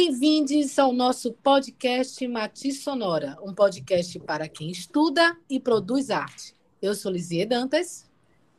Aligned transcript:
bem-vindos 0.00 0.78
ao 0.78 0.92
nosso 0.92 1.32
podcast 1.32 2.24
Matiz 2.28 2.84
Sonora, 2.84 3.36
um 3.42 3.52
podcast 3.52 4.16
para 4.20 4.48
quem 4.48 4.70
estuda 4.70 5.36
e 5.50 5.58
produz 5.58 6.08
arte. 6.08 6.54
Eu 6.80 6.94
sou 6.94 7.10
Lizie 7.10 7.44
Dantas. 7.44 8.08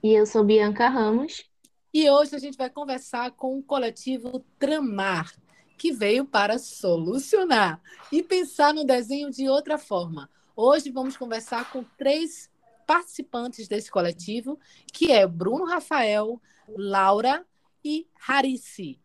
E 0.04 0.12
eu 0.12 0.26
sou 0.26 0.44
Bianca 0.44 0.90
Ramos. 0.90 1.50
E 1.94 2.10
hoje 2.10 2.36
a 2.36 2.40
gente 2.40 2.58
vai 2.58 2.70
conversar 2.70 3.32
com 3.32 3.58
o 3.58 3.64
coletivo 3.64 4.44
Tramar, 4.60 5.34
que 5.78 5.94
veio 5.94 6.26
para 6.26 6.60
solucionar 6.60 7.82
e 8.12 8.22
pensar 8.22 8.74
no 8.74 8.84
desenho 8.84 9.32
de 9.32 9.48
outra 9.48 9.78
forma. 9.78 10.30
Hoje 10.58 10.92
vamos 10.92 11.16
conversar 11.16 11.72
com 11.72 11.86
três 11.98 12.50
participantes 12.86 13.70
desse 13.70 13.90
coletivo, 13.90 14.60
que 14.92 15.10
é 15.10 15.26
Bruno 15.26 15.64
Rafael, 15.64 16.42
Laura 16.68 17.46
e 17.82 18.06
Harice. 18.28 19.00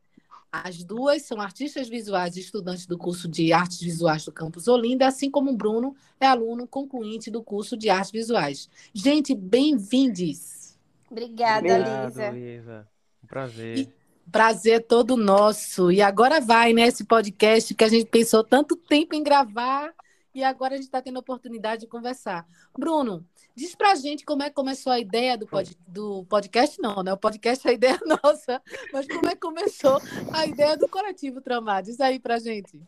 As 0.63 0.85
duas 0.85 1.23
são 1.23 1.41
artistas 1.41 1.89
visuais 1.89 2.37
e 2.37 2.41
estudantes 2.41 2.87
do 2.87 2.97
curso 2.97 3.27
de 3.27 3.53
Artes 3.53 3.81
Visuais 3.81 4.25
do 4.25 4.31
Campus 4.31 4.69
Olinda, 4.69 5.05
assim 5.05 5.29
como 5.29 5.51
o 5.51 5.57
Bruno 5.57 5.97
é 6.21 6.27
aluno 6.27 6.65
concluinte 6.65 7.29
do 7.29 7.43
curso 7.43 7.77
de 7.77 7.91
Artes 7.91 8.13
Visuais. 8.13 8.71
Gente, 8.93 9.35
bem-vindos! 9.35 10.79
Obrigada, 11.11 11.67
Obrigado, 11.67 12.07
Lisa. 12.07 12.31
Lisa. 12.31 12.89
Um 13.25 13.27
prazer. 13.27 13.79
E 13.79 13.93
prazer 14.31 14.87
todo 14.87 15.17
nosso. 15.17 15.91
E 15.91 16.01
agora 16.01 16.41
vai, 16.41 16.73
né, 16.73 16.83
esse 16.83 17.05
podcast 17.05 17.75
que 17.75 17.83
a 17.83 17.89
gente 17.89 18.07
pensou 18.07 18.45
tanto 18.45 18.77
tempo 18.77 19.17
em 19.17 19.25
gravar 19.25 19.93
e 20.33 20.45
agora 20.45 20.75
a 20.75 20.77
gente 20.77 20.87
está 20.87 21.03
tendo 21.03 21.17
a 21.17 21.21
oportunidade 21.21 21.81
de 21.83 21.89
conversar. 21.89 22.47
Bruno, 22.79 23.27
diz 23.55 23.75
pra 23.75 23.95
gente 23.95 24.25
como 24.25 24.43
é 24.43 24.49
que 24.49 24.55
começou 24.55 24.93
a 24.93 24.99
ideia 24.99 25.37
do, 25.39 25.47
pod, 25.47 25.77
do 25.87 26.25
podcast, 26.25 26.81
não, 26.81 27.03
né? 27.03 27.13
O 27.13 27.17
podcast 27.17 27.67
é 27.67 27.71
a 27.71 27.75
ideia 27.75 27.99
nossa, 28.23 28.63
mas 28.93 29.07
como 29.07 29.27
é 29.27 29.31
que 29.31 29.41
começou 29.41 29.99
a 30.33 30.47
ideia 30.47 30.77
do 30.77 30.89
coletivo 30.89 31.41
Tramar? 31.41 31.83
Diz 31.83 32.01
aí 32.01 32.19
pra 32.19 32.39
gente. 32.39 32.81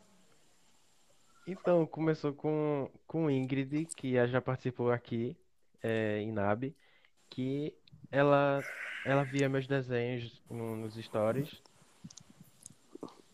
Então, 1.46 1.86
começou 1.86 2.32
com, 2.32 2.90
com 3.06 3.30
Ingrid, 3.30 3.86
que 3.96 4.14
já 4.26 4.40
participou 4.40 4.90
aqui 4.90 5.36
é, 5.80 6.18
em 6.20 6.32
NAB, 6.32 6.74
que 7.30 7.72
ela, 8.10 8.60
ela 9.04 9.22
via 9.22 9.48
meus 9.48 9.66
desenhos 9.66 10.42
no- 10.50 10.76
nos 10.76 10.94
stories 10.94 11.62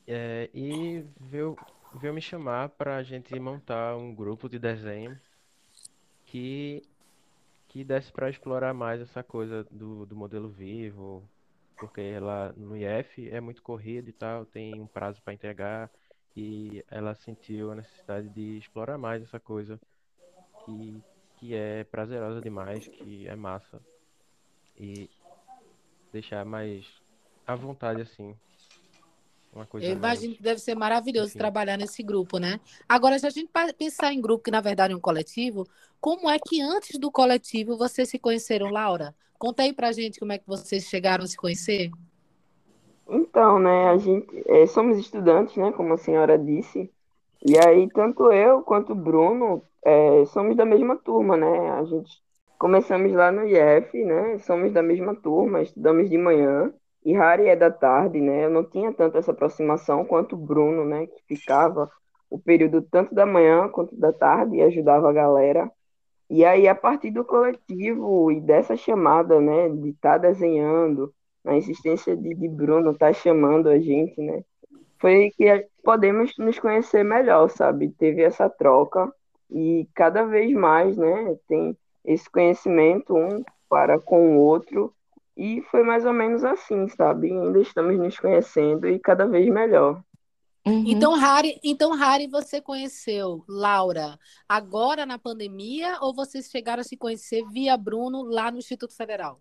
é, 0.06 0.50
e 0.52 1.04
veio, 1.18 1.56
veio 1.94 2.12
me 2.12 2.20
chamar 2.20 2.68
para 2.68 2.96
a 2.96 3.02
gente 3.02 3.38
montar 3.40 3.96
um 3.96 4.14
grupo 4.14 4.46
de 4.48 4.58
desenho 4.58 5.18
que, 6.26 6.82
que 7.72 7.82
desse 7.82 8.12
para 8.12 8.28
explorar 8.28 8.74
mais 8.74 9.00
essa 9.00 9.22
coisa 9.22 9.64
do, 9.70 10.04
do 10.04 10.14
modelo 10.14 10.50
vivo, 10.50 11.26
porque 11.78 12.18
lá 12.18 12.52
no 12.54 12.76
IF 12.76 13.30
é 13.30 13.40
muito 13.40 13.62
corrido 13.62 14.10
e 14.10 14.12
tal, 14.12 14.44
tem 14.44 14.78
um 14.78 14.86
prazo 14.86 15.22
para 15.22 15.32
entregar, 15.32 15.90
e 16.36 16.84
ela 16.90 17.14
sentiu 17.14 17.72
a 17.72 17.74
necessidade 17.74 18.28
de 18.28 18.58
explorar 18.58 18.98
mais 18.98 19.22
essa 19.22 19.40
coisa 19.40 19.80
que, 20.66 21.02
que 21.38 21.54
é 21.54 21.82
prazerosa 21.84 22.42
demais, 22.42 22.86
que 22.86 23.26
é 23.26 23.34
massa, 23.34 23.80
e 24.78 25.08
deixar 26.12 26.44
mais 26.44 26.86
à 27.46 27.54
vontade 27.54 28.02
assim. 28.02 28.36
Uma 29.54 29.66
coisa 29.66 29.86
Eu 29.86 29.92
mais. 29.92 30.02
imagino 30.04 30.34
que 30.34 30.42
deve 30.42 30.60
ser 30.60 30.74
maravilhoso 30.74 31.28
Enfim. 31.28 31.38
trabalhar 31.38 31.76
nesse 31.76 32.02
grupo, 32.02 32.38
né? 32.38 32.58
Agora, 32.88 33.18
se 33.18 33.26
a 33.26 33.30
gente 33.30 33.50
pensar 33.76 34.12
em 34.12 34.20
grupo, 34.20 34.44
que 34.44 34.50
na 34.50 34.60
verdade 34.60 34.92
é 34.92 34.96
um 34.96 35.00
coletivo, 35.00 35.66
como 36.00 36.30
é 36.30 36.38
que 36.38 36.60
antes 36.60 36.98
do 36.98 37.10
coletivo 37.10 37.76
vocês 37.76 38.08
se 38.08 38.18
conheceram, 38.18 38.70
Laura? 38.70 39.14
Conta 39.38 39.62
aí 39.62 39.72
pra 39.72 39.92
gente 39.92 40.18
como 40.18 40.32
é 40.32 40.38
que 40.38 40.46
vocês 40.46 40.84
chegaram 40.84 41.24
a 41.24 41.26
se 41.26 41.36
conhecer. 41.36 41.90
Então, 43.08 43.58
né, 43.58 43.88
a 43.88 43.98
gente 43.98 44.26
é, 44.46 44.66
somos 44.66 44.96
estudantes, 44.96 45.56
né, 45.56 45.72
como 45.72 45.92
a 45.92 45.98
senhora 45.98 46.38
disse, 46.38 46.90
e 47.44 47.58
aí 47.58 47.88
tanto 47.90 48.32
eu 48.32 48.62
quanto 48.62 48.92
o 48.92 48.96
Bruno 48.96 49.62
é, 49.84 50.24
somos 50.26 50.56
da 50.56 50.64
mesma 50.64 50.96
turma, 50.96 51.36
né? 51.36 51.70
A 51.72 51.84
gente 51.84 52.22
começamos 52.58 53.12
lá 53.12 53.32
no 53.32 53.44
IF, 53.46 54.04
né? 54.04 54.38
Somos 54.38 54.72
da 54.72 54.82
mesma 54.82 55.14
turma, 55.16 55.60
estudamos 55.60 56.08
de 56.08 56.16
manhã 56.16 56.72
e 57.04 57.12
Harry 57.12 57.48
é 57.48 57.56
da 57.56 57.70
tarde, 57.70 58.20
né? 58.20 58.44
Eu 58.44 58.50
não 58.50 58.64
tinha 58.64 58.92
tanto 58.92 59.18
essa 59.18 59.32
aproximação 59.32 60.04
quanto 60.04 60.34
o 60.34 60.38
Bruno, 60.38 60.84
né, 60.84 61.06
que 61.06 61.36
ficava 61.36 61.90
o 62.30 62.38
período 62.38 62.82
tanto 62.82 63.14
da 63.14 63.26
manhã 63.26 63.68
quanto 63.68 63.94
da 63.96 64.12
tarde 64.12 64.56
e 64.56 64.62
ajudava 64.62 65.10
a 65.10 65.12
galera. 65.12 65.70
E 66.30 66.44
aí, 66.44 66.66
a 66.66 66.74
partir 66.74 67.10
do 67.10 67.24
coletivo 67.24 68.30
e 68.32 68.40
dessa 68.40 68.76
chamada, 68.76 69.40
né, 69.40 69.68
de 69.68 69.90
estar 69.90 70.18
desenhando, 70.18 71.12
a 71.44 71.56
insistência 71.56 72.16
de, 72.16 72.34
de 72.34 72.48
Bruno 72.48 72.92
estar 72.92 73.12
chamando 73.12 73.68
a 73.68 73.78
gente, 73.78 74.20
né? 74.20 74.42
Foi 75.00 75.30
que 75.36 75.68
podemos 75.82 76.32
nos 76.38 76.58
conhecer 76.58 77.04
melhor, 77.04 77.48
sabe? 77.50 77.90
Teve 77.90 78.22
essa 78.22 78.48
troca 78.48 79.12
e 79.50 79.88
cada 79.94 80.24
vez 80.24 80.52
mais, 80.52 80.96
né? 80.96 81.36
Tem 81.48 81.76
esse 82.04 82.30
conhecimento 82.30 83.14
um 83.14 83.42
para 83.68 83.98
com 83.98 84.36
o 84.36 84.40
outro 84.40 84.94
e 85.42 85.60
foi 85.62 85.82
mais 85.82 86.06
ou 86.06 86.12
menos 86.12 86.44
assim, 86.44 86.86
sabe? 86.86 87.32
Ainda 87.32 87.58
estamos 87.58 87.98
nos 87.98 88.16
conhecendo 88.16 88.86
e 88.86 88.96
cada 89.00 89.26
vez 89.26 89.52
melhor. 89.52 90.00
Uhum. 90.64 90.84
Então, 90.86 91.14
Harry, 91.14 91.58
então, 91.64 91.90
Harry, 91.96 92.28
você 92.28 92.60
conheceu 92.60 93.44
Laura 93.48 94.16
agora 94.48 95.04
na 95.04 95.18
pandemia 95.18 95.98
ou 96.00 96.14
vocês 96.14 96.48
chegaram 96.48 96.82
a 96.82 96.84
se 96.84 96.96
conhecer 96.96 97.42
via 97.50 97.76
Bruno 97.76 98.22
lá 98.22 98.52
no 98.52 98.58
Instituto 98.58 98.96
Federal? 98.96 99.40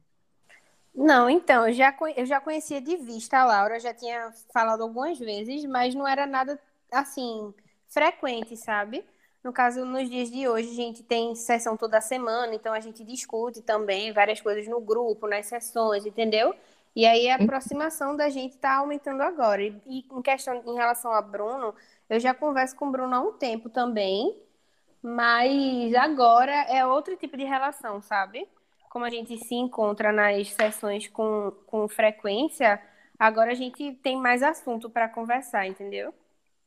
Não, 0.93 1.29
então, 1.29 1.67
eu 1.67 1.73
já, 1.73 1.95
eu 2.17 2.25
já 2.25 2.41
conhecia 2.41 2.81
de 2.81 2.97
vista 2.97 3.37
a 3.37 3.45
Laura, 3.45 3.79
já 3.79 3.93
tinha 3.93 4.31
falado 4.51 4.81
algumas 4.81 5.19
vezes, 5.19 5.63
mas 5.65 5.93
não 5.93 6.07
era 6.07 6.25
nada, 6.25 6.59
assim, 6.91 7.53
frequente, 7.87 8.57
sabe? 8.57 9.05
No 9.43 9.51
caso, 9.51 9.85
nos 9.85 10.09
dias 10.09 10.29
de 10.29 10.47
hoje, 10.47 10.69
a 10.71 10.75
gente 10.75 11.03
tem 11.03 11.33
sessão 11.35 11.75
toda 11.75 11.99
semana, 11.99 12.53
então 12.53 12.73
a 12.73 12.79
gente 12.79 13.03
discute 13.03 13.61
também 13.61 14.13
várias 14.13 14.39
coisas 14.39 14.67
no 14.67 14.79
grupo, 14.79 15.27
nas 15.27 15.47
sessões, 15.47 16.05
entendeu? 16.05 16.53
E 16.95 17.05
aí 17.05 17.29
a 17.29 17.35
aproximação 17.35 18.15
da 18.15 18.29
gente 18.29 18.57
tá 18.57 18.75
aumentando 18.75 19.21
agora. 19.21 19.63
E, 19.63 19.81
e 19.87 20.05
em 20.11 20.21
questão, 20.21 20.61
em 20.65 20.75
relação 20.75 21.11
a 21.11 21.21
Bruno, 21.21 21.73
eu 22.09 22.19
já 22.19 22.33
converso 22.33 22.75
com 22.75 22.87
o 22.87 22.91
Bruno 22.91 23.15
há 23.15 23.19
um 23.21 23.33
tempo 23.33 23.69
também, 23.69 24.37
mas 25.01 25.93
agora 25.95 26.53
é 26.69 26.85
outro 26.85 27.15
tipo 27.17 27.35
de 27.37 27.43
relação, 27.43 28.01
sabe? 28.01 28.47
como 28.91 29.05
a 29.05 29.09
gente 29.09 29.37
se 29.37 29.55
encontra 29.55 30.11
nas 30.11 30.51
sessões 30.51 31.07
com, 31.07 31.53
com 31.65 31.87
frequência, 31.87 32.81
agora 33.17 33.51
a 33.51 33.55
gente 33.55 33.93
tem 34.03 34.17
mais 34.17 34.43
assunto 34.43 34.89
para 34.89 35.07
conversar, 35.07 35.65
entendeu? 35.65 36.13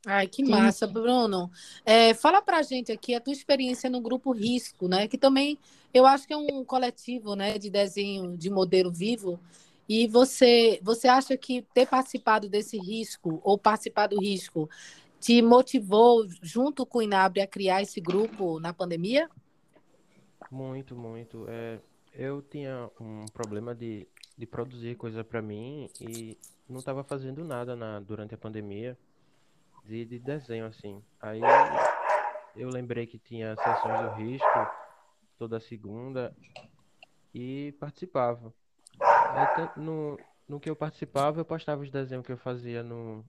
Ai, 0.06 0.26
que 0.26 0.44
massa, 0.44 0.86
sim. 0.86 0.92
Bruno. 0.92 1.50
É, 1.84 2.12
fala 2.12 2.42
pra 2.42 2.62
gente 2.62 2.92
aqui 2.92 3.14
a 3.14 3.20
tua 3.20 3.32
experiência 3.32 3.88
no 3.88 4.00
grupo 4.00 4.32
Risco, 4.32 4.86
né? 4.86 5.08
Que 5.08 5.16
também 5.16 5.58
eu 5.92 6.06
acho 6.06 6.26
que 6.26 6.32
é 6.32 6.36
um 6.36 6.64
coletivo, 6.64 7.34
né, 7.34 7.56
de 7.58 7.70
desenho 7.70 8.36
de 8.36 8.50
modelo 8.50 8.92
vivo. 8.92 9.40
E 9.88 10.06
você, 10.06 10.78
você 10.82 11.08
acha 11.08 11.36
que 11.36 11.62
ter 11.74 11.86
participado 11.86 12.48
desse 12.48 12.78
risco 12.78 13.40
ou 13.44 13.56
participar 13.58 14.08
do 14.08 14.18
risco 14.20 14.68
te 15.20 15.40
motivou 15.40 16.26
junto 16.42 16.84
com 16.84 16.98
o 16.98 17.02
Inabre 17.02 17.40
a 17.40 17.46
criar 17.46 17.82
esse 17.82 18.00
grupo 18.00 18.58
na 18.60 18.72
pandemia? 18.72 19.30
Muito, 20.50 20.94
muito. 20.94 21.46
É, 21.48 21.78
eu 22.12 22.42
tinha 22.42 22.90
um 23.00 23.24
problema 23.32 23.74
de, 23.74 24.06
de 24.36 24.46
produzir 24.46 24.96
coisa 24.96 25.22
para 25.22 25.40
mim 25.40 25.88
e 26.00 26.36
não 26.68 26.78
estava 26.78 27.04
fazendo 27.04 27.44
nada 27.44 27.74
na, 27.76 28.00
durante 28.00 28.34
a 28.34 28.38
pandemia 28.38 28.98
de, 29.84 30.04
de 30.04 30.18
desenho 30.18 30.66
assim. 30.66 31.02
Aí 31.20 31.40
eu 32.56 32.68
lembrei 32.68 33.06
que 33.06 33.18
tinha 33.18 33.54
sessões 33.56 34.00
do 34.02 34.14
risco 34.14 34.46
toda 35.38 35.60
segunda 35.60 36.34
e 37.34 37.74
participava. 37.80 38.52
Aí, 39.00 39.68
no, 39.76 40.18
no 40.48 40.60
que 40.60 40.70
eu 40.70 40.76
participava, 40.76 41.40
eu 41.40 41.44
postava 41.44 41.82
os 41.82 41.90
desenhos 41.90 42.24
que 42.24 42.32
eu 42.32 42.38
fazia 42.38 42.82
no, 42.82 43.24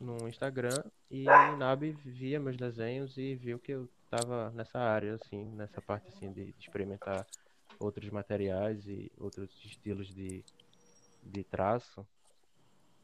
no 0.00 0.28
Instagram 0.28 0.82
e 1.10 1.28
o 1.28 1.56
Nab 1.56 1.90
via 2.04 2.40
meus 2.40 2.56
desenhos 2.56 3.16
e 3.16 3.34
viu 3.34 3.58
que 3.58 3.72
eu 3.72 3.88
estava 4.04 4.50
nessa 4.50 4.78
área, 4.78 5.14
assim, 5.14 5.44
nessa 5.52 5.80
parte 5.80 6.08
assim 6.08 6.32
de, 6.32 6.52
de 6.52 6.60
experimentar 6.60 7.26
outros 7.78 8.08
materiais 8.10 8.86
e 8.86 9.10
outros 9.18 9.50
estilos 9.64 10.14
de, 10.14 10.44
de 11.22 11.44
traço. 11.44 12.06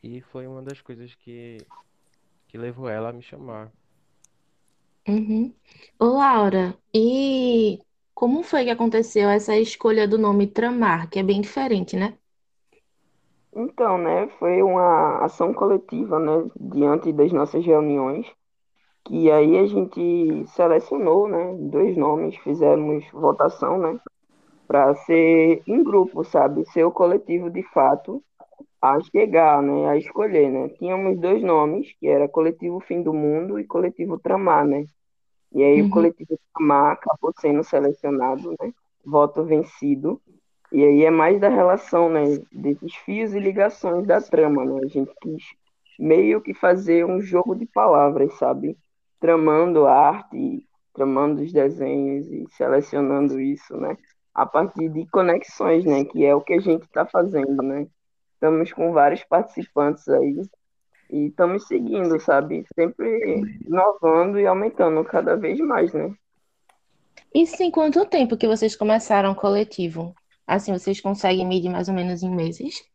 E 0.02 0.20
foi 0.20 0.46
uma 0.46 0.62
das 0.62 0.80
coisas 0.80 1.14
que, 1.14 1.58
que 2.48 2.58
levou 2.58 2.88
ela 2.88 3.10
a 3.10 3.12
me 3.12 3.22
chamar. 3.22 3.70
Uhum. 5.06 5.54
Ô, 5.98 6.06
Laura, 6.06 6.76
e 6.92 7.78
como 8.14 8.42
foi 8.42 8.64
que 8.64 8.70
aconteceu 8.70 9.28
essa 9.28 9.56
escolha 9.56 10.08
do 10.08 10.18
nome 10.18 10.46
Tramar, 10.46 11.08
que 11.08 11.18
é 11.18 11.22
bem 11.22 11.40
diferente, 11.40 11.96
né? 11.96 12.18
Então, 13.54 13.98
né, 13.98 14.28
foi 14.38 14.62
uma 14.62 15.24
ação 15.24 15.52
coletiva, 15.52 16.18
né, 16.18 16.50
diante 16.60 17.12
das 17.12 17.32
nossas 17.32 17.64
reuniões, 17.64 18.26
que 19.04 19.30
aí 19.30 19.58
a 19.58 19.66
gente 19.66 20.46
selecionou, 20.48 21.28
né, 21.28 21.56
dois 21.58 21.96
nomes, 21.96 22.36
fizemos 22.38 23.04
votação, 23.12 23.78
né, 23.78 23.98
para 24.66 24.94
ser 24.94 25.62
em 25.66 25.82
grupo, 25.82 26.22
sabe, 26.24 26.64
ser 26.66 26.84
o 26.84 26.92
coletivo 26.92 27.50
de 27.50 27.62
fato, 27.72 28.22
a 28.80 28.98
chegar, 29.00 29.62
né, 29.62 29.88
a 29.88 29.96
escolher, 29.96 30.50
né? 30.50 30.68
Tínhamos 30.70 31.18
dois 31.20 31.42
nomes, 31.42 31.92
que 32.00 32.06
era 32.08 32.28
Coletivo 32.28 32.80
Fim 32.80 33.02
do 33.02 33.12
Mundo 33.14 33.58
e 33.58 33.64
Coletivo 33.66 34.18
Tramar, 34.18 34.66
né? 34.66 34.86
E 35.52 35.62
aí 35.62 35.82
o 35.82 35.88
Uhum, 35.88 35.88
Coletivo 35.88 36.38
Tramar 36.54 36.92
acabou 36.92 37.32
sendo 37.40 37.64
selecionado, 37.64 38.50
né? 38.60 38.72
Voto 39.04 39.44
vencido. 39.44 40.20
E 40.72 40.84
aí 40.84 41.04
é 41.04 41.10
mais 41.10 41.40
da 41.40 41.48
relação, 41.48 42.10
né, 42.10 42.24
desses 42.52 42.94
fios 42.96 43.34
e 43.34 43.40
ligações 43.40 44.06
da 44.06 44.20
trama, 44.20 44.64
né? 44.64 44.80
A 44.84 44.86
gente 44.88 45.12
quis 45.22 45.44
meio 45.98 46.40
que 46.42 46.54
fazer 46.54 47.04
um 47.06 47.20
jogo 47.20 47.54
de 47.54 47.66
palavras, 47.66 48.34
sabe? 48.38 48.76
Tramando 49.20 49.86
a 49.86 49.94
arte, 49.94 50.66
tramando 50.94 51.42
os 51.42 51.52
desenhos 51.52 52.26
e 52.28 52.46
selecionando 52.50 53.40
isso, 53.40 53.76
né? 53.78 53.96
A 54.34 54.46
partir 54.46 54.88
de 54.90 55.06
conexões, 55.08 55.84
né? 55.84 56.04
Que 56.04 56.24
é 56.24 56.34
o 56.34 56.40
que 56.42 56.54
a 56.54 56.60
gente 56.60 56.84
está 56.84 57.06
fazendo, 57.06 57.62
né? 57.62 57.86
Estamos 58.38 58.72
com 58.72 58.92
vários 58.92 59.24
participantes 59.24 60.08
aí 60.08 60.40
e 61.10 61.26
estamos 61.26 61.66
seguindo, 61.66 62.20
sabe? 62.20 62.64
Sempre 62.72 63.42
inovando 63.66 64.38
e 64.38 64.46
aumentando 64.46 65.02
cada 65.02 65.36
vez 65.36 65.58
mais, 65.58 65.92
né? 65.92 66.14
Isso 67.34 67.60
em 67.64 67.70
quanto 67.70 68.06
tempo 68.06 68.36
que 68.36 68.46
vocês 68.46 68.76
começaram 68.76 69.32
o 69.32 69.34
coletivo? 69.34 70.14
Assim, 70.46 70.72
vocês 70.72 71.00
conseguem 71.00 71.44
medir 71.44 71.68
mais 71.68 71.88
ou 71.88 71.94
menos 71.94 72.22
em 72.22 72.30
meses? 72.30 72.88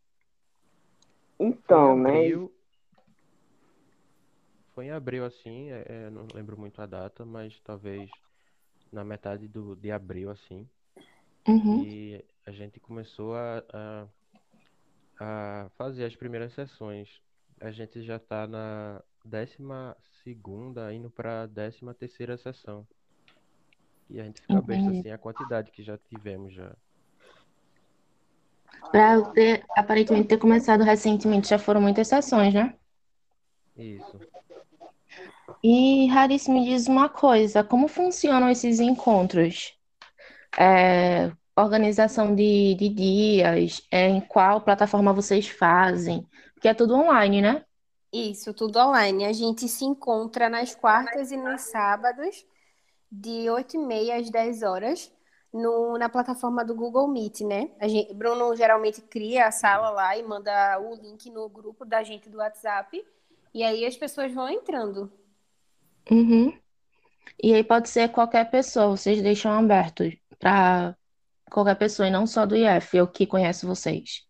Então, 1.38 1.98
né? 1.98 2.30
foi 4.74 4.86
em 4.86 4.92
abril 4.92 5.26
assim, 5.26 5.70
é, 5.70 5.84
é, 5.86 6.10
não 6.10 6.26
lembro 6.34 6.58
muito 6.58 6.80
a 6.80 6.86
data, 6.86 7.22
mas 7.22 7.60
talvez 7.62 8.10
na 8.90 9.04
metade 9.04 9.46
do, 9.46 9.76
de 9.76 9.92
abril 9.92 10.30
assim, 10.30 10.66
Uhum, 11.46 11.84
e 11.84 12.24
a 12.46 12.50
gente 12.50 12.80
começou 12.80 13.34
a, 13.34 13.62
a, 13.70 14.06
a 15.18 15.68
fazer 15.76 16.04
as 16.04 16.16
primeiras 16.16 16.52
sessões. 16.52 17.20
A 17.60 17.70
gente 17.70 18.02
já 18.02 18.16
está 18.16 18.46
na 18.46 19.02
décima 19.24 19.96
segunda, 20.22 20.92
indo 20.92 21.10
para 21.10 21.42
a 21.42 21.46
décima 21.46 21.94
terceira 21.94 22.36
sessão. 22.36 22.86
E 24.10 24.20
a 24.20 24.24
gente 24.24 24.40
fica 24.42 24.60
besta 24.60 24.90
assim, 24.90 25.10
a 25.10 25.18
quantidade 25.18 25.70
que 25.70 25.82
já 25.82 25.96
tivemos 25.96 26.52
já. 26.52 26.74
Para 28.90 29.22
ter, 29.30 29.64
aparentemente 29.70 30.28
ter 30.28 30.38
começado 30.38 30.82
recentemente, 30.82 31.48
já 31.48 31.58
foram 31.58 31.80
muitas 31.80 32.08
sessões, 32.08 32.52
né? 32.52 32.76
Isso. 33.76 34.20
E, 35.62 36.06
Raríssimo, 36.08 36.60
me 36.60 36.66
diz 36.66 36.86
uma 36.86 37.08
coisa, 37.08 37.64
como 37.64 37.88
funcionam 37.88 38.50
esses 38.50 38.80
encontros? 38.80 39.74
É, 40.58 41.32
organização 41.56 42.34
de, 42.34 42.74
de 42.74 42.88
dias, 42.88 43.82
é, 43.90 44.08
em 44.08 44.20
qual 44.20 44.60
plataforma 44.60 45.12
vocês 45.12 45.48
fazem? 45.48 46.26
Porque 46.54 46.68
é 46.68 46.74
tudo 46.74 46.94
online, 46.94 47.40
né? 47.40 47.64
Isso, 48.12 48.54
tudo 48.54 48.78
online. 48.78 49.24
A 49.24 49.32
gente 49.32 49.68
se 49.68 49.84
encontra 49.84 50.48
nas 50.48 50.74
quartas 50.74 51.30
e 51.30 51.36
nos 51.36 51.62
sábados, 51.62 52.46
de 53.10 53.46
8h30 53.46 54.20
às 54.20 54.30
10 54.30 54.62
horas, 54.62 55.12
no, 55.52 55.96
na 55.96 56.08
plataforma 56.08 56.64
do 56.64 56.74
Google 56.74 57.06
Meet, 57.06 57.42
né? 57.42 57.70
A 57.80 57.86
gente, 57.86 58.12
Bruno 58.12 58.56
geralmente 58.56 59.00
cria 59.00 59.46
a 59.46 59.52
sala 59.52 59.90
lá 59.90 60.16
e 60.16 60.22
manda 60.22 60.80
o 60.80 60.96
link 60.96 61.30
no 61.30 61.48
grupo 61.48 61.84
da 61.84 62.02
gente 62.02 62.28
do 62.28 62.38
WhatsApp, 62.38 63.04
e 63.52 63.62
aí 63.62 63.86
as 63.86 63.96
pessoas 63.96 64.32
vão 64.32 64.48
entrando. 64.48 65.12
Uhum. 66.10 66.52
E 67.40 67.54
aí 67.54 67.62
pode 67.62 67.88
ser 67.88 68.08
qualquer 68.10 68.50
pessoa, 68.50 68.96
vocês 68.96 69.22
deixam 69.22 69.52
aberto 69.52 70.04
para 70.40 70.96
qualquer 71.54 71.76
pessoa 71.76 72.08
e 72.08 72.10
não 72.10 72.26
só 72.26 72.46
do 72.46 72.56
IF, 72.56 72.96
eu 72.96 73.08
que 73.08 73.26
conheço 73.26 73.66
vocês. 73.66 74.26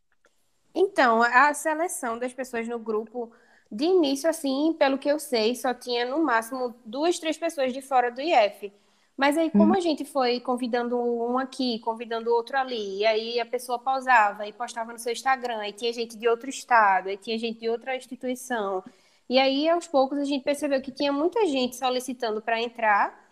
Então, 0.74 1.22
a 1.22 1.54
seleção 1.54 2.18
das 2.18 2.32
pessoas 2.32 2.66
no 2.68 2.78
grupo, 2.78 3.30
de 3.70 3.84
início, 3.84 4.28
assim, 4.28 4.74
pelo 4.78 4.98
que 4.98 5.08
eu 5.08 5.18
sei, 5.18 5.54
só 5.54 5.72
tinha 5.72 6.04
no 6.04 6.22
máximo 6.24 6.74
duas, 6.84 7.18
três 7.18 7.36
pessoas 7.38 7.72
de 7.72 7.80
fora 7.80 8.10
do 8.10 8.20
IF. 8.20 8.72
Mas 9.16 9.38
aí, 9.38 9.50
como 9.50 9.74
Uhum. 9.74 9.76
a 9.76 9.80
gente 9.80 10.04
foi 10.04 10.40
convidando 10.40 10.98
um 10.98 11.38
aqui, 11.38 11.78
convidando 11.78 12.32
outro 12.34 12.58
ali, 12.58 12.98
e 12.98 13.06
aí 13.06 13.40
a 13.40 13.46
pessoa 13.46 13.78
pausava 13.78 14.46
e 14.46 14.52
postava 14.52 14.92
no 14.92 14.98
seu 14.98 15.12
Instagram, 15.12 15.58
aí 15.58 15.72
tinha 15.72 15.92
gente 15.92 16.16
de 16.16 16.26
outro 16.28 16.50
estado, 16.50 17.08
aí 17.08 17.16
tinha 17.16 17.38
gente 17.38 17.60
de 17.60 17.68
outra 17.68 17.94
instituição. 17.96 18.82
E 19.28 19.38
aí, 19.38 19.68
aos 19.68 19.86
poucos, 19.86 20.18
a 20.18 20.24
gente 20.24 20.42
percebeu 20.44 20.82
que 20.82 20.90
tinha 20.92 21.12
muita 21.12 21.46
gente 21.46 21.76
solicitando 21.76 22.42
para 22.42 22.60
entrar, 22.60 23.23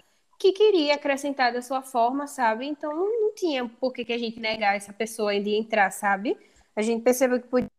que 0.42 0.50
queria 0.50 0.96
acrescentar 0.96 1.52
da 1.52 1.62
sua 1.62 1.82
forma, 1.82 2.26
sabe? 2.26 2.66
Então, 2.66 2.92
não, 2.92 3.32
tinha 3.32 3.68
por 3.68 3.92
que 3.92 4.04
que 4.04 4.12
a 4.12 4.18
gente 4.18 4.40
negar 4.40 4.74
essa 4.74 4.92
pessoa 4.92 5.38
de 5.40 5.54
entrar, 5.54 5.88
sabe? 5.92 6.36
A 6.74 6.82
gente 6.82 7.00
percebeu 7.04 7.40
que 7.40 7.46
podia 7.46 7.70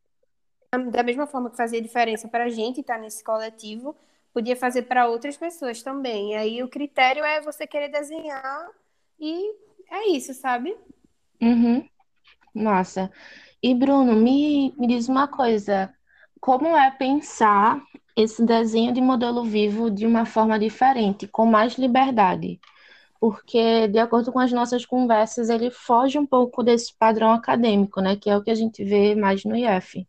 da 0.89 1.03
mesma 1.03 1.27
forma 1.27 1.49
que 1.49 1.57
fazia 1.57 1.81
diferença 1.81 2.25
para 2.29 2.45
a 2.45 2.49
gente 2.49 2.79
estar 2.79 2.97
nesse 2.97 3.21
coletivo, 3.21 3.93
podia 4.33 4.55
fazer 4.55 4.83
para 4.83 5.09
outras 5.09 5.35
pessoas 5.35 5.83
também. 5.83 6.31
E 6.31 6.35
aí 6.35 6.63
o 6.63 6.69
critério 6.69 7.21
é 7.21 7.41
você 7.41 7.67
querer 7.67 7.89
desenhar 7.89 8.69
e 9.19 9.53
é 9.91 10.07
isso, 10.07 10.33
sabe? 10.33 10.73
Uhum. 11.41 11.85
Nossa. 12.55 13.11
E 13.61 13.75
Bruno, 13.75 14.15
me, 14.15 14.73
me 14.77 14.87
diz 14.87 15.09
uma 15.09 15.27
coisa, 15.27 15.93
como 16.39 16.77
é 16.77 16.89
pensar 16.91 17.83
esse 18.15 18.45
desenho 18.45 18.93
de 18.93 19.01
modelo 19.01 19.43
vivo 19.43 19.89
de 19.89 20.05
uma 20.05 20.25
forma 20.25 20.59
diferente, 20.59 21.27
com 21.27 21.45
mais 21.45 21.77
liberdade? 21.77 22.59
Porque, 23.19 23.87
de 23.87 23.99
acordo 23.99 24.31
com 24.31 24.39
as 24.39 24.51
nossas 24.51 24.85
conversas, 24.85 25.49
ele 25.49 25.71
foge 25.71 26.19
um 26.19 26.25
pouco 26.25 26.61
desse 26.61 26.93
padrão 26.93 27.31
acadêmico, 27.31 28.01
né? 28.01 28.15
Que 28.17 28.29
é 28.29 28.35
o 28.35 28.43
que 28.43 28.51
a 28.51 28.55
gente 28.55 28.83
vê 28.83 29.15
mais 29.15 29.45
no 29.45 29.55
IF. 29.55 30.05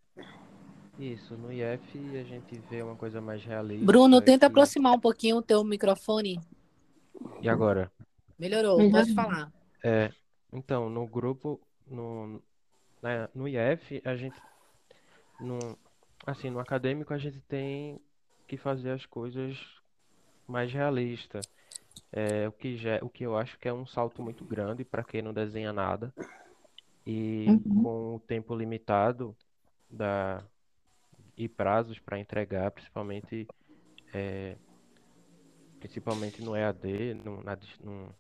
Isso, 0.99 1.37
no 1.37 1.53
IF 1.53 2.17
a 2.17 2.25
gente 2.25 2.61
vê 2.71 2.83
uma 2.83 2.97
coisa 2.97 3.21
mais 3.21 3.45
realista 3.45 3.85
Bruno, 3.85 4.21
tenta 4.21 4.47
que... 4.47 4.53
aproximar 4.53 4.93
um 4.93 5.01
pouquinho 5.01 5.37
o 5.37 5.43
teu 5.43 5.63
microfone. 5.65 6.41
E 7.41 7.49
agora? 7.49 7.91
Melhorou, 8.39 8.79
Melhorou. 8.79 9.01
pode 9.01 9.15
falar. 9.15 9.53
É, 9.83 10.11
então, 10.53 10.89
no 10.89 11.07
grupo, 11.07 11.61
no, 11.87 12.41
na- 13.03 13.29
no 13.35 13.47
IF, 13.49 14.01
a 14.05 14.17
gente, 14.17 14.37
no, 15.41 15.77
assim, 16.27 16.51
no 16.51 16.59
acadêmico, 16.59 17.13
a 17.13 17.19
gente 17.19 17.41
tem 17.43 18.01
que 18.47 18.57
fazer 18.57 18.91
as 18.91 19.07
coisas 19.07 19.59
mais 20.47 20.73
realistas. 20.73 21.47
É, 22.13 22.49
o 22.49 22.53
que 22.53 22.77
já, 22.77 22.99
o 23.03 23.09
que 23.09 23.25
eu 23.25 23.37
acho 23.37 23.59
que 23.59 23.69
é 23.69 23.73
um 23.73 23.87
salto 23.87 24.23
muito 24.23 24.45
grande 24.45 24.85
para 24.85 25.05
quem 25.05 25.23
não 25.23 25.33
desenha 25.33 25.73
nada. 25.73 26.13
E 27.07 27.47
Uhum. 27.49 27.83
com 27.83 28.15
o 28.17 28.21
tempo 28.21 28.55
limitado 28.55 29.37
da, 29.91 30.43
e 31.37 31.49
prazos 31.49 31.99
para 31.99 32.19
entregar, 32.19 32.71
principalmente, 32.71 33.47
é, 34.15 34.57
principalmente 35.81 36.41
no 36.41 36.57
EAD, 36.57 37.15
no, 37.15 37.43
na, 37.43 37.57
no, 37.83 38.15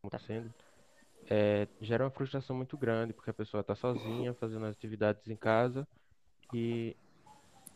como 0.00 0.06
está 0.06 0.18
sendo, 0.20 0.52
é, 1.28 1.66
gera 1.80 2.04
uma 2.04 2.10
frustração 2.10 2.56
muito 2.56 2.78
grande, 2.78 3.12
porque 3.12 3.30
a 3.30 3.34
pessoa 3.34 3.60
está 3.60 3.74
sozinha, 3.74 4.32
fazendo 4.34 4.64
as 4.64 4.76
atividades 4.76 5.28
em 5.28 5.36
casa 5.36 5.86
e, 6.52 6.96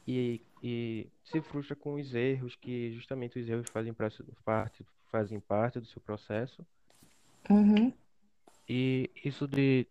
e, 0.06 0.40
e 0.62 1.06
se 1.24 1.40
frustra 1.40 1.74
com 1.76 1.94
os 1.94 2.14
erros, 2.14 2.56
que 2.56 2.92
justamente 2.92 3.38
os 3.38 3.48
erros 3.48 3.68
fazem 3.70 3.94
parte, 4.44 4.86
fazem 5.10 5.40
parte 5.40 5.80
do 5.80 5.86
seu 5.86 6.00
processo. 6.00 6.64
Uhum. 7.48 7.92
E 8.68 9.10
isso 9.24 9.48
de 9.48 9.86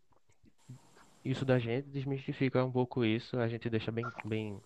isso 1.23 1.43
da 1.43 1.59
gente 1.59 1.89
desmistifica 1.89 2.63
um 2.63 2.71
pouco 2.71 3.03
isso, 3.03 3.37
a 3.37 3.47
gente 3.47 3.69
deixa 3.69 3.91
bem, 3.91 4.05
bem, 4.23 4.59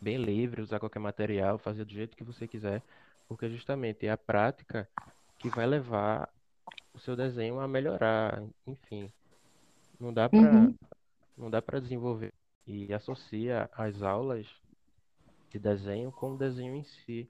bem 0.00 0.16
livre, 0.16 0.62
usar 0.62 0.80
qualquer 0.80 0.98
material, 0.98 1.58
fazer 1.58 1.84
do 1.84 1.92
jeito 1.92 2.16
que 2.16 2.24
você 2.24 2.48
quiser, 2.48 2.82
porque 3.28 3.48
justamente 3.50 4.06
é 4.06 4.10
a 4.10 4.16
prática 4.16 4.88
que 5.38 5.50
vai 5.50 5.66
levar 5.66 6.30
o 6.94 6.98
seu 6.98 7.14
desenho 7.14 7.60
a 7.60 7.68
melhorar, 7.68 8.42
enfim. 8.66 9.12
Não 10.00 10.12
dá 10.12 10.28
para 10.28 10.40
Uhum. 10.40 10.74
não 11.36 11.50
dá 11.50 11.60
para 11.60 11.78
desenvolver 11.78 12.32
e 12.66 12.92
associa 12.92 13.68
as 13.74 14.02
aulas 14.02 14.46
de 15.50 15.58
desenho 15.58 16.12
com 16.12 16.34
o 16.34 16.38
desenho 16.38 16.74
em 16.76 16.84
si. 16.84 17.28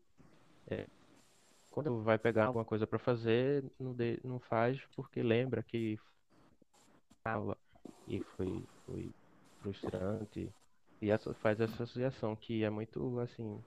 É, 0.71 0.87
quando 1.71 2.03
vai 2.03 2.19
pegar 2.19 2.47
alguma 2.47 2.65
coisa 2.65 2.87
para 2.87 2.99
fazer, 2.99 3.65
não, 3.79 3.95
de- 3.95 4.21
não 4.25 4.41
faz 4.41 4.81
porque 4.97 5.23
lembra 5.23 5.63
que 5.63 5.99
aula 7.25 7.57
e 8.07 8.21
foi, 8.37 8.67
foi 8.85 9.15
frustrante 9.61 10.53
e 11.01 11.11
essa, 11.11 11.35
faz 11.35 11.61
essa 11.61 11.83
associação 11.85 12.35
que 12.37 12.65
é 12.65 12.71
muito 12.71 13.19
assim 13.21 13.63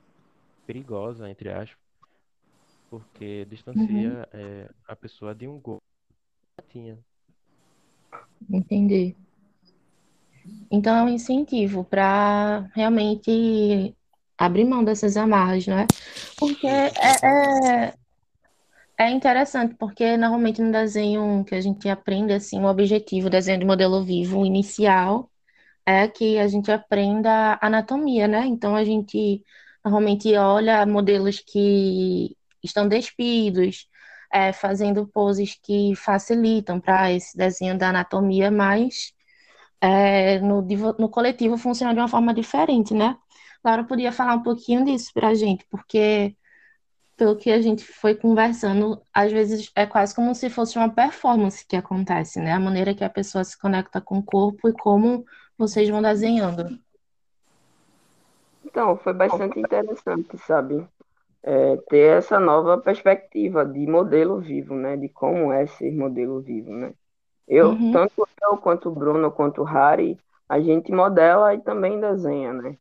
perigosa 0.67 1.29
entre 1.29 1.49
aspas 1.51 1.79
porque 2.89 3.45
distancia 3.45 4.27
é, 4.33 4.69
a 4.88 4.95
pessoa 4.95 5.33
de 5.35 5.47
um 5.47 5.59
gol 5.59 5.81
que 6.57 6.67
tinha 6.69 6.99
Entendi. 8.49 9.15
Então 10.72 10.96
é 10.96 11.03
um 11.03 11.10
incentivo 11.10 11.84
para 11.84 12.70
realmente 12.75 13.96
abrir 14.38 14.65
mão 14.65 14.84
dessas 14.84 15.18
amarras, 15.18 15.68
não 15.68 15.79
é? 15.79 15.88
Porque 16.38 16.68
é, 16.68 16.91
é, 17.24 17.94
é 18.98 19.10
interessante, 19.10 19.75
porque 19.75 20.15
normalmente 20.18 20.62
no 20.62 20.72
desenho 20.72 21.44
que 21.46 21.56
a 21.56 21.62
gente 21.62 21.89
aprende 21.89 22.34
assim, 22.34 22.62
o 22.62 22.68
objetivo, 22.68 23.27
o 23.27 23.29
desenho 23.29 23.60
de 23.60 23.65
modelo 23.65 24.03
vivo 24.03 24.46
inicial, 24.46 25.29
é 25.86 26.08
que 26.08 26.38
a 26.38 26.48
gente 26.48 26.72
aprenda 26.72 27.58
anatomia, 27.62 28.27
né? 28.27 28.46
Então 28.46 28.75
a 28.75 28.84
gente 28.84 29.44
normalmente 29.84 30.36
olha 30.36 30.86
modelos 30.86 31.39
que 31.39 32.38
estão 32.63 32.88
despidos, 32.88 33.88
é, 34.32 34.53
fazendo 34.53 35.08
poses 35.08 35.58
que 35.62 35.96
facilitam 35.96 36.79
para 36.79 37.12
esse 37.12 37.36
desenho 37.38 37.77
da 37.77 37.89
anatomia, 37.89 38.51
mas 38.51 39.13
é, 39.81 40.39
no, 40.39 40.62
no 40.98 41.09
coletivo 41.09 41.57
funciona 41.57 41.93
de 41.93 42.00
uma 42.00 42.07
forma 42.07 42.33
diferente, 42.33 42.93
né? 42.93 43.17
Laura 43.63 43.83
podia 43.83 44.12
falar 44.12 44.36
um 44.36 44.43
pouquinho 44.43 44.86
disso 44.86 45.12
para 45.13 45.29
a 45.29 45.33
gente, 45.33 45.65
porque 45.69 46.36
pelo 47.17 47.36
que 47.36 47.51
a 47.51 47.62
gente 47.62 47.83
foi 47.83 48.15
conversando, 48.15 49.01
às 49.13 49.29
vezes 49.29 49.69
é 49.75 49.86
quase 49.86 50.15
como 50.15 50.33
se 50.33 50.50
fosse 50.50 50.77
uma 50.77 50.89
performance 50.89 51.65
que 51.67 51.75
acontece, 51.75 52.39
né? 52.39 52.53
A 52.53 52.59
maneira 52.59 52.95
que 52.95 53.03
a 53.03 53.09
pessoa 53.09 53.43
se 53.43 53.59
conecta 53.59 54.00
com 54.00 54.19
o 54.19 54.24
corpo 54.24 54.69
e 54.69 54.74
como 54.74 55.25
vocês 55.57 55.89
vão 55.89 56.01
desenhando. 56.01 56.79
Então, 58.63 58.95
foi 58.95 59.13
bastante 59.13 59.59
interessante, 59.59 60.38
sabe? 60.38 60.88
É, 61.43 61.75
ter 61.89 62.17
essa 62.17 62.39
nova 62.39 62.77
perspectiva 62.77 63.65
de 63.65 63.86
modelo 63.86 64.39
vivo, 64.39 64.74
né? 64.74 64.95
De 64.95 65.09
como 65.09 65.51
é 65.51 65.65
ser 65.65 65.91
modelo 65.91 66.39
vivo, 66.39 66.71
né? 66.71 66.93
Eu, 67.50 67.79
Uhum. 67.79 67.91
tanto 67.91 68.27
eu 68.44 68.58
quanto 68.60 68.89
o 68.89 68.96
Bruno, 68.96 69.32
quanto 69.32 69.62
o 69.63 69.65
Harry, 69.65 70.18
a 70.50 70.62
gente 70.62 70.91
modela 70.94 71.56
e 71.56 71.62
também 71.62 72.00
desenha, 72.01 72.53
né? 72.53 72.77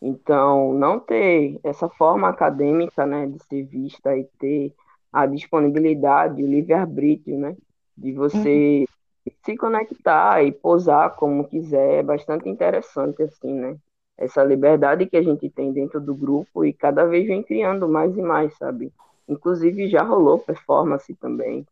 Então, 0.00 0.72
não 0.74 1.00
ter 1.00 1.58
essa 1.64 1.88
forma 1.88 2.28
acadêmica, 2.28 3.04
né, 3.06 3.26
de 3.26 3.38
ser 3.44 3.64
vista 3.64 4.16
e 4.16 4.24
ter 4.38 4.74
a 5.12 5.26
disponibilidade, 5.26 6.42
o 6.42 6.46
livre-arbítrio, 6.46 7.38
né, 7.38 7.56
de 7.96 8.12
você 8.12 8.86
se 9.44 9.56
conectar 9.56 10.42
e 10.44 10.52
posar 10.52 11.16
como 11.16 11.48
quiser, 11.48 12.00
é 12.00 12.02
bastante 12.02 12.48
interessante, 12.48 13.22
assim, 13.22 13.52
né? 13.54 13.76
Essa 14.16 14.42
liberdade 14.44 15.06
que 15.06 15.16
a 15.16 15.22
gente 15.22 15.48
tem 15.50 15.72
dentro 15.72 16.00
do 16.00 16.14
grupo 16.14 16.64
e 16.64 16.72
cada 16.72 17.04
vez 17.04 17.26
vem 17.26 17.42
criando 17.42 17.88
mais 17.88 18.16
e 18.16 18.22
mais, 18.22 18.56
sabe? 18.56 18.92
Inclusive 19.28 19.88
já 19.88 20.02
rolou 20.02 20.38
performance 20.40 21.14
também. 21.16 21.66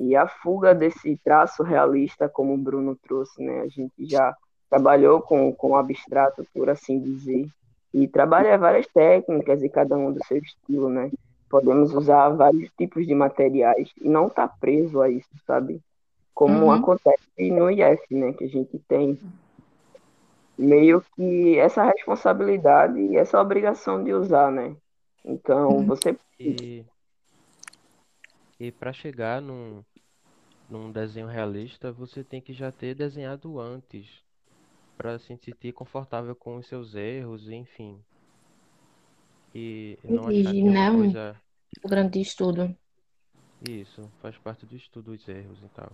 E 0.00 0.16
a 0.16 0.26
fuga 0.26 0.74
desse 0.74 1.16
traço 1.22 1.62
realista, 1.62 2.28
como 2.28 2.54
o 2.54 2.58
Bruno 2.58 2.96
trouxe, 2.96 3.42
né? 3.42 3.60
A 3.60 3.68
gente 3.68 4.06
já 4.06 4.34
trabalhou 4.70 5.20
com, 5.20 5.52
com 5.54 5.72
o 5.72 5.76
abstrato, 5.76 6.44
por 6.54 6.70
assim 6.70 6.98
dizer, 6.98 7.46
e 7.92 8.08
trabalha 8.08 8.56
várias 8.56 8.86
técnicas 8.86 9.62
e 9.62 9.68
cada 9.68 9.96
um 9.96 10.12
do 10.12 10.24
seu 10.24 10.38
estilo, 10.38 10.88
né? 10.88 11.10
Podemos 11.50 11.92
usar 11.92 12.30
vários 12.30 12.70
tipos 12.78 13.06
de 13.06 13.14
materiais 13.14 13.90
e 14.00 14.08
não 14.08 14.28
estar 14.28 14.48
tá 14.48 14.54
preso 14.58 15.02
a 15.02 15.10
isso, 15.10 15.28
sabe? 15.46 15.80
Como 16.32 16.70
Uhum. 16.70 16.72
acontece 16.72 17.50
no 17.50 17.70
IF, 17.70 18.14
né? 18.14 18.32
Que 18.32 18.44
a 18.44 18.48
gente 18.48 18.78
tem 18.88 19.18
meio 20.56 21.02
que 21.14 21.58
essa 21.58 21.84
responsabilidade 21.84 22.98
e 22.98 23.16
essa 23.16 23.40
obrigação 23.40 24.02
de 24.02 24.12
usar, 24.14 24.50
né? 24.50 24.74
Então, 25.24 25.76
Uhum. 25.76 25.84
você 25.84 26.16
E, 26.38 26.84
e 28.58 28.70
para 28.72 28.92
chegar 28.92 29.40
num, 29.42 29.82
num 30.70 30.92
desenho 30.92 31.26
realista, 31.26 31.90
você 31.90 32.22
tem 32.22 32.40
que 32.40 32.52
já 32.52 32.70
ter 32.70 32.94
desenhado 32.94 33.58
antes, 33.58 34.06
para 34.96 35.18
se 35.18 35.26
sentir 35.26 35.72
confortável 35.72 36.34
com 36.36 36.56
os 36.56 36.66
seus 36.66 36.94
erros, 36.94 37.50
enfim. 37.50 37.98
E 39.54 39.98
não 40.04 40.28
achar 40.28 40.52
que 40.52 40.60
é 40.60 40.62
né, 40.62 40.90
coisa. 40.90 41.36
grande 41.84 42.20
estudo. 42.20 42.76
Isso, 43.68 44.10
faz 44.22 44.38
parte 44.38 44.64
do 44.64 44.76
estudo 44.76 45.12
dos 45.12 45.28
erros 45.28 45.58
e 45.62 45.68
tal. 45.74 45.92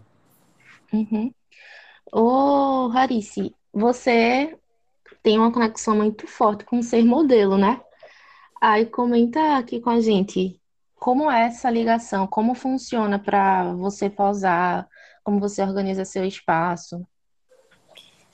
Uhum. 0.92 1.33
Ô, 2.12 2.88
Rarice, 2.88 3.54
você 3.73 4.56
tem 5.23 5.38
uma 5.38 5.52
conexão 5.52 5.97
muito 5.97 6.26
forte 6.26 6.64
com 6.64 6.83
ser 6.83 7.04
modelo, 7.04 7.56
né? 7.56 7.80
Aí 8.61 8.87
comenta 8.87 9.56
aqui 9.56 9.80
com 9.80 9.90
a 9.90 10.00
gente 10.00 10.61
como 10.96 11.30
é 11.30 11.46
essa 11.46 11.70
ligação, 11.70 12.26
como 12.26 12.54
funciona 12.54 13.18
para 13.22 13.72
você 13.74 14.10
posar, 14.10 14.88
como 15.24 15.40
você 15.40 15.62
organiza 15.62 16.04
seu 16.04 16.24
espaço. 16.24 17.06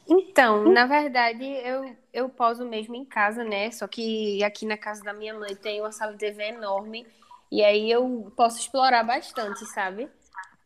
Então, 0.06 0.68
na 0.72 0.84
verdade, 0.86 1.44
eu, 1.44 1.96
eu 2.12 2.28
poso 2.28 2.66
mesmo 2.66 2.94
em 2.94 3.04
casa, 3.04 3.44
né? 3.44 3.70
Só 3.70 3.86
que 3.86 4.42
aqui 4.42 4.66
na 4.66 4.76
casa 4.76 5.02
da 5.02 5.12
minha 5.12 5.34
mãe 5.34 5.54
tem 5.54 5.80
uma 5.80 5.92
sala 5.92 6.12
de 6.12 6.18
TV 6.18 6.42
enorme. 6.48 7.06
E 7.50 7.62
aí 7.62 7.90
eu 7.90 8.32
posso 8.36 8.58
explorar 8.58 9.04
bastante, 9.04 9.64
sabe? 9.66 10.10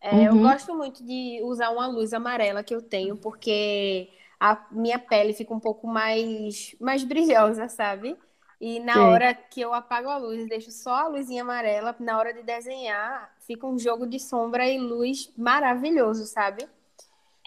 É, 0.00 0.24
eu 0.28 0.36
Uhum. 0.36 0.38
gosto 0.38 0.74
muito 0.76 1.04
de 1.04 1.40
usar 1.44 1.70
uma 1.70 1.86
luz 1.86 2.12
amarela 2.12 2.62
que 2.64 2.74
eu 2.74 2.82
tenho, 2.82 3.16
porque 3.16 4.10
a 4.40 4.66
minha 4.72 4.98
pele 4.98 5.34
fica 5.34 5.54
um 5.54 5.60
pouco 5.60 5.86
mais, 5.88 6.76
mais 6.80 7.04
brilhosa, 7.04 7.68
sabe? 7.68 8.16
E 8.60 8.80
na 8.80 8.94
Sei. 8.94 9.02
hora 9.02 9.34
que 9.34 9.60
eu 9.60 9.74
apago 9.74 10.08
a 10.08 10.16
luz 10.16 10.40
e 10.42 10.48
deixo 10.48 10.70
só 10.70 10.94
a 10.94 11.08
luzinha 11.08 11.42
amarela, 11.42 11.94
na 12.00 12.18
hora 12.18 12.32
de 12.32 12.42
desenhar, 12.42 13.30
fica 13.46 13.66
um 13.66 13.78
jogo 13.78 14.06
de 14.06 14.18
sombra 14.18 14.66
e 14.66 14.78
luz 14.78 15.30
maravilhoso, 15.36 16.24
sabe? 16.26 16.66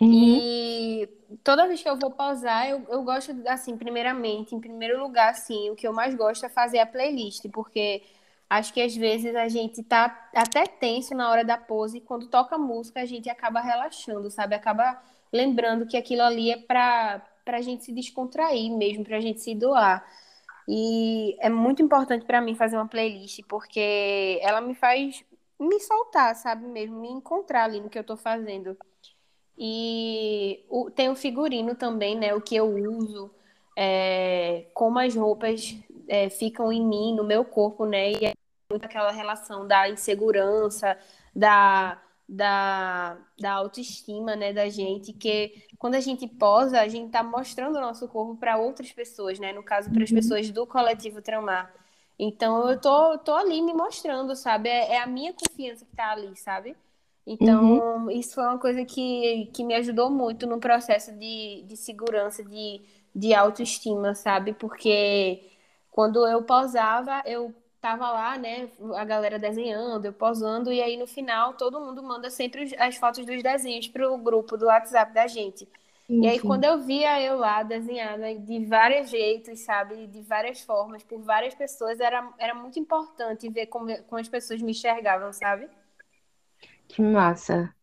Uhum. 0.02 0.38
E 0.38 1.10
toda 1.44 1.68
vez 1.68 1.82
que 1.82 1.90
eu 1.90 1.98
vou 1.98 2.12
pausar, 2.12 2.70
eu, 2.70 2.86
eu 2.90 3.04
gosto, 3.04 3.36
assim, 3.48 3.76
primeiramente, 3.78 4.56
em 4.56 4.60
primeiro 4.60 5.00
lugar, 5.02 5.32
assim, 5.32 5.70
o 5.70 5.76
que 5.76 5.88
eu 5.88 5.94
mais 5.94 6.16
gosto 6.16 6.46
é 6.46 6.50
fazer 6.50 6.80
a 6.80 6.86
playlist, 6.86 7.50
porque 7.52 8.04
acho 8.50 8.74
que 8.74 8.82
às 8.82 8.96
vezes 8.96 9.36
a 9.36 9.48
gente 9.48 9.84
tá 9.84 10.30
até 10.34 10.66
tenso 10.66 11.14
na 11.16 11.30
hora 11.30 11.44
da 11.44 11.58
pose 11.58 11.98
e 11.98 12.02
quando 12.02 12.28
toca 12.28 12.58
música 12.58 13.02
a 13.02 13.06
gente 13.06 13.30
acaba 13.30 13.62
relaxando, 13.62 14.32
sabe? 14.32 14.56
Acaba 14.56 15.02
lembrando 15.32 15.86
que 15.86 15.98
aquilo 15.98 16.24
ali 16.24 16.52
é 16.52 16.58
pra, 16.58 17.22
pra 17.46 17.62
gente 17.62 17.84
se 17.86 17.92
descontrair 17.92 18.72
mesmo, 18.72 19.04
pra 19.04 19.20
gente 19.20 19.42
se 19.42 19.54
doar. 19.54 20.06
E 20.70 21.36
é 21.42 21.50
muito 21.50 21.82
importante 21.84 22.26
pra 22.28 22.42
mim 22.42 22.56
fazer 22.56 22.78
uma 22.78 22.88
playlist, 22.88 23.42
porque 23.50 24.40
ela 24.44 24.62
me 24.62 24.76
faz 24.76 25.24
me 25.60 25.80
soltar, 25.82 26.36
sabe 26.36 26.68
mesmo? 26.68 27.02
Me 27.02 27.10
encontrar 27.10 27.66
ali 27.66 27.82
no 27.82 27.90
que 27.90 28.00
eu 28.00 28.04
tô 28.04 28.18
fazendo. 28.18 28.78
E 29.58 30.64
o- 30.70 30.90
tem 30.92 31.10
o 31.10 31.16
figurino 31.16 31.76
também, 31.76 32.16
né? 32.18 32.34
O 32.34 32.42
que 32.42 32.56
eu 32.56 32.68
uso, 32.68 33.32
é, 33.76 34.68
como 34.74 35.00
as 35.00 35.16
roupas 35.16 35.76
é, 36.08 36.30
ficam 36.30 36.72
em 36.72 36.86
mim, 36.86 37.16
no 37.16 37.24
meu 37.24 37.44
corpo, 37.46 37.86
né? 37.86 38.12
E 38.14 38.26
é 38.28 38.34
muito 38.72 38.86
aquela 38.86 39.12
relação 39.12 39.68
da 39.68 39.90
insegurança, 39.90 40.98
da, 41.36 42.02
da, 42.30 43.18
da 43.40 43.54
autoestima, 43.54 44.36
né? 44.36 44.54
Da 44.54 44.70
gente, 44.70 45.14
que 45.14 45.64
quando 45.78 45.96
a 45.96 46.00
gente 46.02 46.28
posa, 46.28 46.82
a 46.82 46.88
gente 46.88 47.12
tá 47.12 47.24
mostrando 47.24 47.78
o 47.78 47.82
nosso 47.82 48.08
corpo 48.08 48.36
para 48.38 48.58
outras 48.58 48.92
pessoas, 48.92 49.40
né? 49.40 49.54
No 49.54 49.64
caso, 49.64 49.92
para 49.92 50.04
as 50.04 50.12
Uhum. 50.12 50.14
pessoas 50.14 50.52
do 50.52 50.68
coletivo 50.68 51.22
Tramar. 51.22 51.74
Então, 52.20 52.70
eu 52.70 52.80
tô, 52.80 53.18
tô 53.20 53.34
ali 53.36 53.62
me 53.62 53.74
mostrando, 53.74 54.36
sabe? 54.36 54.70
É, 54.70 54.94
é 54.96 55.02
a 55.02 55.08
minha 55.08 55.34
confiança 55.34 55.86
que 55.86 55.96
tá 55.96 56.12
ali, 56.12 56.36
sabe? 56.38 56.76
Então, 57.26 58.10
isso 58.12 58.36
foi 58.36 58.44
uma 58.44 58.60
coisa 58.60 58.84
que, 58.86 59.48
que 59.54 59.64
me 59.64 59.76
ajudou 59.76 60.10
muito 60.10 60.48
no 60.48 60.60
processo 60.60 61.12
de, 61.18 61.64
de 61.68 61.78
segurança, 61.78 62.44
de, 62.44 62.82
de 63.16 63.34
autoestima, 63.34 64.16
sabe? 64.16 64.54
Porque 64.54 65.44
quando 65.92 66.26
eu 66.28 66.44
posava, 66.44 67.22
eu 67.26 67.54
tava 67.82 68.10
lá, 68.12 68.38
né? 68.38 68.70
A 68.96 69.06
galera 69.06 69.40
desenhando, 69.40 70.06
eu 70.06 70.14
posando, 70.14 70.72
e 70.72 70.82
aí 70.82 70.98
no 70.98 71.08
final 71.08 71.54
todo 71.56 71.80
mundo 71.80 72.04
manda 72.04 72.30
sempre 72.30 72.76
as 72.80 72.96
fotos 72.98 73.26
dos 73.26 73.42
desenhos 73.44 73.88
pro 73.88 74.18
grupo 74.18 74.58
do 74.58 74.66
WhatsApp 74.68 75.14
da 75.14 75.28
gente. 75.28 75.68
E 76.22 76.28
aí, 76.28 76.38
Sim, 76.38 76.42
sim. 76.42 76.42
quando 76.42 76.66
eu 76.66 76.80
via 76.82 77.22
eu 77.22 77.38
lá 77.38 77.64
desenhada 77.64 78.36
de 78.36 78.66
vários 78.66 79.10
jeitos, 79.10 79.60
sabe? 79.62 80.06
De 80.08 80.22
várias 80.22 80.62
formas, 80.62 81.02
por 81.04 81.22
várias 81.22 81.56
pessoas, 81.56 82.00
era, 82.00 82.34
era 82.38 82.54
muito 82.54 82.78
importante 82.78 83.50
ver 83.50 83.68
como, 83.68 83.88
como 84.04 84.20
as 84.20 84.28
pessoas 84.28 84.62
me 84.62 84.72
enxergavam, 84.72 85.32
sabe? 85.32 85.70
Que 86.88 87.02
massa. 87.02 87.74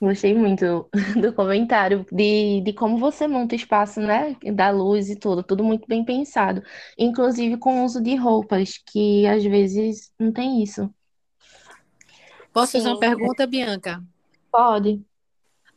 Gostei 0.00 0.34
muito 0.34 0.88
do 1.20 1.32
comentário, 1.34 2.06
de, 2.10 2.62
de 2.62 2.72
como 2.72 2.96
você 2.96 3.28
monta 3.28 3.54
o 3.54 3.56
espaço, 3.56 4.00
né? 4.00 4.34
Da 4.54 4.70
luz 4.70 5.10
e 5.10 5.16
tudo, 5.16 5.42
tudo 5.42 5.62
muito 5.62 5.86
bem 5.86 6.02
pensado. 6.04 6.62
Inclusive 6.98 7.58
com 7.58 7.82
o 7.82 7.84
uso 7.84 8.02
de 8.02 8.16
roupas, 8.16 8.78
que 8.90 9.26
às 9.26 9.44
vezes 9.44 10.10
não 10.18 10.32
tem 10.32 10.62
isso. 10.62 10.88
Posso 12.52 12.72
fazer 12.72 12.88
uma 12.88 12.94
Sim. 12.94 13.00
pergunta, 13.00 13.46
Bianca? 13.46 14.02
Pode. 14.50 15.04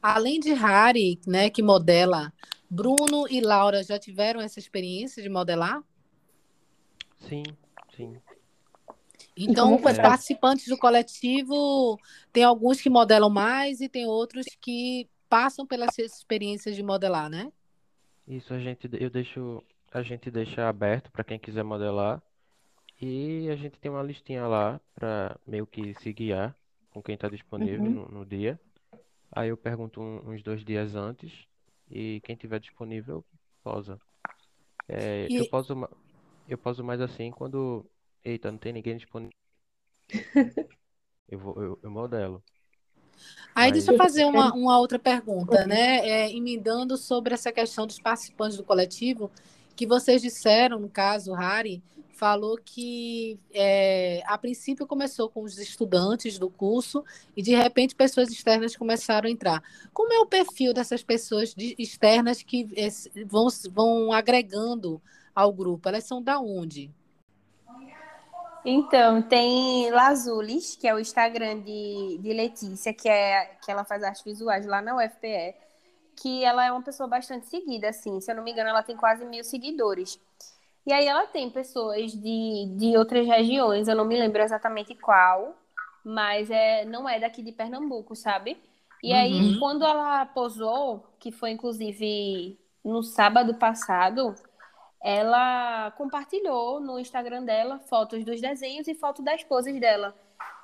Além 0.02 0.40
de 0.40 0.54
Harry, 0.54 1.20
né, 1.28 1.50
que 1.50 1.62
modela, 1.62 2.34
Bruno 2.70 3.26
e 3.30 3.42
Laura 3.42 3.84
já 3.84 4.00
tiveram 4.00 4.42
essa 4.42 4.60
experiência 4.60 5.22
de 5.22 5.30
modelar? 5.30 5.82
Sim, 7.28 7.44
sim. 7.96 8.18
Então, 9.36 9.80
os 9.84 9.98
participantes 10.00 10.68
do 10.68 10.78
coletivo, 10.78 12.00
tem 12.32 12.44
alguns 12.44 12.82
que 12.82 12.90
modelam 12.90 13.30
mais 13.30 13.82
e 13.82 13.90
tem 13.90 14.06
outros 14.06 14.46
que 14.62 15.10
passam 15.30 15.66
pelas 15.66 15.98
experiências 15.98 16.76
de 16.76 16.84
modelar, 16.84 17.30
né? 17.30 17.52
Isso 18.28 18.54
a 18.54 18.60
gente, 18.60 18.90
eu 19.00 19.10
deixo, 19.10 19.64
a 19.92 20.02
gente 20.02 20.32
deixa 20.32 20.68
aberto 20.68 21.12
para 21.12 21.24
quem 21.24 21.38
quiser 21.40 21.64
modelar 21.64 22.22
e 23.02 23.50
a 23.52 23.56
gente 23.56 23.80
tem 23.80 23.92
uma 23.92 24.04
listinha 24.04 24.48
lá 24.48 24.82
para 24.96 25.40
meio 25.48 25.68
que 25.68 25.94
se 25.96 26.14
guiar 26.14 26.56
com 26.92 27.02
quem 27.04 27.16
está 27.16 27.30
disponível 27.30 27.90
Uhum. 27.90 27.92
no, 27.92 28.08
no 28.10 28.26
dia. 28.26 28.60
Aí 29.32 29.50
eu 29.50 29.58
pergunto 29.58 30.02
um- 30.02 30.32
uns 30.32 30.44
dois 30.44 30.64
dias 30.66 30.96
antes 30.96 31.32
E 31.92 32.22
quem 32.24 32.36
tiver 32.36 32.60
disponível, 32.60 33.26
posa. 33.64 34.00
É, 34.88 35.30
E- 35.30 35.40
eu 35.40 35.46
poso, 35.46 35.76
ma- 35.76 35.90
eu 36.48 36.58
poso 36.58 36.84
mais 36.84 37.02
assim 37.02 37.32
quando. 37.32 37.86
Eita, 38.24 38.52
não 38.52 38.58
tem 38.58 38.74
ninguém 38.74 38.98
disponível. 38.98 39.34
Eu 41.30 41.40
vou, 41.40 41.64
eu, 41.64 41.80
eu 41.82 41.90
modelo. 41.90 42.44
Aí 43.56 43.66
Aí- 43.66 43.72
deixa 43.72 43.92
eu 43.92 43.98
fazer 43.98 44.24
uma, 44.26 44.54
uma 44.54 44.78
outra 44.78 45.00
pergunta, 45.00 45.66
né? 45.66 46.08
É, 46.08 46.32
emendando 46.32 46.96
sobre 46.96 47.34
essa 47.34 47.52
questão 47.52 47.88
dos 47.88 47.98
participantes 48.00 48.56
do 48.58 48.64
coletivo, 48.64 49.32
que 49.76 49.88
vocês 49.88 50.22
disseram, 50.22 50.80
no 50.80 50.90
caso, 50.90 51.34
Hari, 51.34 51.82
falou 52.14 52.60
que 52.64 53.40
é, 53.52 54.22
a 54.28 54.38
princípio 54.38 54.86
começou 54.86 55.28
com 55.28 55.42
os 55.42 55.58
estudantes 55.58 56.38
do 56.38 56.50
curso 56.52 57.04
e 57.36 57.42
de 57.42 57.56
repente 57.56 57.96
pessoas 57.96 58.30
externas 58.30 58.76
começaram 58.76 59.28
a 59.28 59.32
entrar. 59.32 59.64
Como 59.92 60.14
é 60.14 60.20
o 60.20 60.28
perfil 60.28 60.72
dessas 60.72 61.02
pessoas 61.02 61.56
de- 61.56 61.74
externas 61.80 62.44
que 62.44 62.68
é, 62.76 62.90
vão, 63.26 63.48
vão 63.72 64.14
agregando 64.14 65.02
ao 65.34 65.52
grupo? 65.52 65.90
Elas 65.90 66.04
são 66.04 66.22
da 66.22 66.40
onde? 66.40 66.92
Então, 68.66 69.22
tem 69.22 69.92
Lazulis, 69.92 70.76
que 70.76 70.88
é 70.88 70.94
o 70.94 71.00
Instagram 71.00 71.60
de, 71.62 72.18
de 72.22 72.34
Letícia, 72.34 72.94
que, 72.94 73.10
é, 73.10 73.58
que 73.64 73.70
ela 73.72 73.84
faz 73.84 74.04
artes 74.04 74.24
visuais 74.24 74.66
lá 74.66 74.82
na 74.82 74.96
UFPE, 74.96 75.56
que 76.16 76.44
ela 76.46 76.66
é 76.66 76.72
uma 76.72 76.84
pessoa 76.84 77.08
bastante 77.08 77.48
seguida, 77.48 77.90
assim, 77.90 78.22
se 78.22 78.32
eu 78.32 78.36
não 78.36 78.44
me 78.44 78.52
engano, 78.52 78.70
ela 78.70 78.84
tem 78.84 78.96
quase 78.96 79.26
mil 79.26 79.44
seguidores. 79.44 80.20
E 80.86 80.94
aí 80.94 81.08
ela 81.08 81.28
tem 81.28 81.50
pessoas 81.50 82.12
de, 82.14 82.76
de 82.78 82.98
outras 82.98 83.26
regiões, 83.28 83.88
eu 83.88 83.96
não 83.96 84.06
me 84.06 84.18
lembro 84.20 84.42
exatamente 84.42 84.96
qual, 84.96 85.56
mas 86.04 86.50
é, 86.52 86.86
não 86.86 87.08
é 87.08 87.20
daqui 87.20 87.42
de 87.44 87.52
Pernambuco, 87.52 88.16
sabe? 88.16 88.58
E 89.02 89.14
aí, 89.14 89.54
Uhum. 89.54 89.60
quando 89.60 89.86
ela 89.86 90.26
posou, 90.28 91.06
que 91.20 91.32
foi 91.32 91.52
inclusive 91.52 92.60
no 92.84 93.04
sábado 93.04 93.56
passado, 93.56 94.36
ela 95.04 95.92
compartilhou 95.92 96.80
no 96.80 96.98
Instagram 97.00 97.44
dela 97.44 97.80
fotos 97.80 98.24
dos 98.24 98.40
desenhos 98.42 98.88
e 98.88 98.96
fotos 98.96 99.24
das 99.24 99.44
poses 99.44 99.80
dela. 99.80 100.16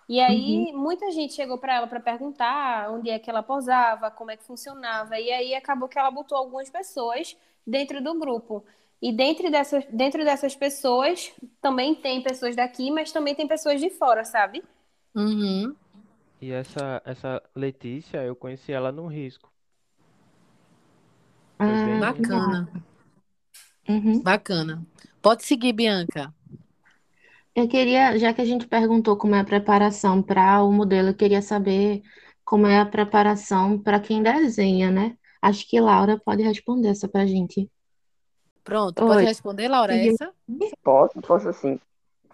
E 0.08 0.20
aí 0.20 0.72
muita 0.74 1.12
gente 1.12 1.34
chegou 1.34 1.58
para 1.60 1.76
ela 1.76 1.88
para 1.88 2.00
perguntar 2.00 2.90
onde 2.92 3.10
é 3.12 3.20
que 3.20 3.30
ela 3.30 3.44
posava, 3.44 4.10
como 4.10 4.32
é 4.32 4.38
que 4.38 4.44
funcionava. 4.44 5.20
E 5.20 5.32
aí 5.32 5.54
acabou 5.54 5.88
que 5.88 6.00
ela 6.00 6.10
botou 6.10 6.38
algumas 6.38 6.70
pessoas 6.70 7.38
dentro 7.68 8.02
do 8.02 8.18
grupo. 8.18 8.64
E 9.02 9.14
dentro 9.14 9.52
dessas, 9.52 9.86
dentro 9.86 10.24
dessas 10.24 10.56
pessoas 10.56 11.32
também 11.62 11.94
tem 11.96 12.22
pessoas 12.24 12.56
daqui, 12.56 12.90
mas 12.92 13.12
também 13.12 13.36
tem 13.36 13.48
pessoas 13.48 13.80
de 13.80 13.90
fora, 13.90 14.26
sabe? 14.26 14.64
Uhum. 15.16 15.76
E 16.42 16.52
essa, 16.52 17.02
essa 17.06 17.42
Letícia, 17.56 18.24
eu 18.24 18.36
conheci 18.36 18.72
ela 18.72 18.92
no 18.92 19.08
Risco. 19.08 19.52
Ah, 21.60 21.66
bem- 21.66 22.00
Bacana, 22.00 22.70
uhum. 23.90 24.22
bacana. 24.22 24.86
Pode 25.22 25.44
seguir, 25.44 25.74
Bianca. 25.74 26.34
Eu 27.56 27.68
queria, 27.68 28.18
já 28.18 28.34
que 28.34 28.42
a 28.42 28.46
gente 28.46 28.68
perguntou 28.68 29.18
como 29.18 29.36
é 29.36 29.40
a 29.40 29.44
preparação 29.44 30.22
para 30.22 30.64
o 30.64 30.72
modelo, 30.72 31.10
eu 31.10 31.14
queria 31.16 31.42
saber 31.42 32.02
como 32.46 32.68
é 32.68 32.80
a 32.80 32.86
preparação 32.86 33.78
para 33.78 34.00
quem 34.00 34.24
desenha, 34.24 34.90
né? 34.90 35.18
Acho 35.42 35.68
que 35.68 35.80
Laura 35.80 36.20
pode 36.24 36.44
responder 36.44 36.90
essa 36.90 37.08
pra 37.08 37.26
gente. 37.26 37.70
Pronto, 38.64 39.02
Oi. 39.04 39.08
pode 39.08 39.26
responder, 39.26 39.68
Laura, 39.68 39.94
Sim. 39.94 40.10
essa? 40.10 40.32
Posso, 40.84 41.20
posso 41.22 41.52
sim. 41.54 41.80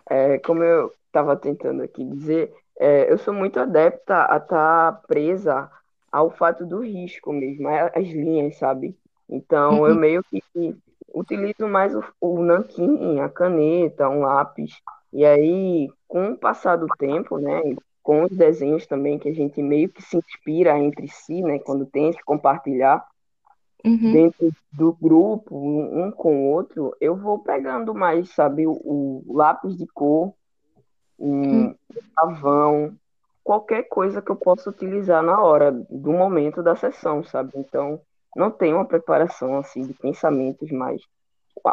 É, 0.09 0.37
como 0.39 0.63
eu 0.63 0.91
estava 1.07 1.35
tentando 1.35 1.81
aqui 1.81 2.03
dizer, 2.03 2.53
é, 2.79 3.11
eu 3.11 3.17
sou 3.17 3.33
muito 3.33 3.59
adepta 3.59 4.27
a 4.31 4.37
estar 4.37 5.01
presa 5.07 5.71
ao 6.11 6.29
fato 6.29 6.65
do 6.65 6.81
risco 6.81 7.31
mesmo, 7.33 7.67
a- 7.67 7.91
as 7.95 8.07
linhas, 8.07 8.57
sabe? 8.57 8.97
Então, 9.29 9.87
eu 9.87 9.95
Uhum. 9.95 9.99
meio 9.99 10.23
que 10.29 10.75
utilizo 11.15 11.67
mais 11.67 11.95
o, 11.95 12.03
o 12.21 12.43
nanquim, 12.43 13.19
a 13.19 13.29
caneta, 13.29 14.09
um 14.09 14.21
lápis. 14.21 14.81
E 15.13 15.25
aí, 15.25 15.89
com 16.07 16.31
o 16.31 16.37
passar 16.37 16.75
do 16.75 16.87
tempo, 16.97 17.37
né, 17.37 17.61
e 17.65 17.77
com 18.03 18.23
os 18.23 18.31
desenhos 18.31 18.85
também, 18.85 19.17
que 19.17 19.29
a 19.29 19.33
gente 19.33 19.61
meio 19.63 19.89
que 19.89 20.01
se 20.01 20.17
inspira 20.17 20.77
entre 20.77 21.07
si, 21.07 21.41
né, 21.41 21.57
quando 21.59 21.85
tem 21.85 22.09
esse 22.09 22.23
compartilhar, 22.23 23.05
Uhum. 23.85 24.11
dentro 24.11 24.51
do 24.73 24.93
grupo, 24.93 25.55
um 25.55 26.11
com 26.11 26.35
o 26.35 26.51
outro, 26.51 26.95
eu 26.99 27.15
vou 27.15 27.39
pegando 27.39 27.93
mais, 27.93 28.29
sabe, 28.33 28.65
o, 28.65 28.71
o 28.73 29.33
lápis 29.33 29.77
de 29.77 29.85
cor, 29.85 30.33
um 31.19 31.73
carvão, 32.15 32.95
qualquer 33.43 33.83
coisa 33.83 34.21
que 34.21 34.31
eu 34.31 34.35
possa 34.35 34.69
utilizar 34.69 35.21
na 35.21 35.39
hora 35.39 35.71
do 35.71 36.11
momento 36.11 36.63
da 36.63 36.75
sessão, 36.75 37.23
sabe? 37.23 37.51
Então, 37.55 38.01
não 38.35 38.51
tem 38.51 38.73
uma 38.73 38.85
preparação 38.87 39.57
assim 39.57 39.83
de 39.87 39.93
pensamentos 39.93 40.71
mais. 40.71 41.01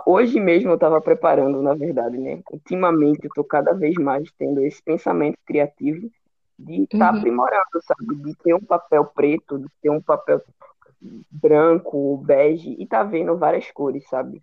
Hoje 0.06 0.40
mesmo 0.40 0.70
eu 0.70 0.74
estava 0.76 1.00
preparando, 1.00 1.62
na 1.62 1.74
verdade, 1.74 2.16
né? 2.18 2.42
Ultimamente 2.50 3.20
eu 3.24 3.28
estou 3.28 3.44
cada 3.44 3.74
vez 3.74 3.94
mais 3.96 4.30
tendo 4.38 4.60
esse 4.62 4.82
pensamento 4.82 5.38
criativo 5.46 6.10
de 6.58 6.84
estar 6.84 7.10
Uhum. 7.10 7.18
aprimorando, 7.18 7.80
sabe? 7.84 8.16
De 8.16 8.34
ter 8.36 8.54
um 8.54 8.60
papel 8.64 9.04
preto, 9.06 9.58
de 9.58 9.68
ter 9.82 9.90
um 9.90 10.00
papel 10.00 10.40
branco, 11.30 12.16
bege, 12.18 12.76
e 12.78 12.86
tá 12.86 13.02
vendo 13.02 13.36
várias 13.36 13.70
cores, 13.72 14.08
sabe? 14.08 14.42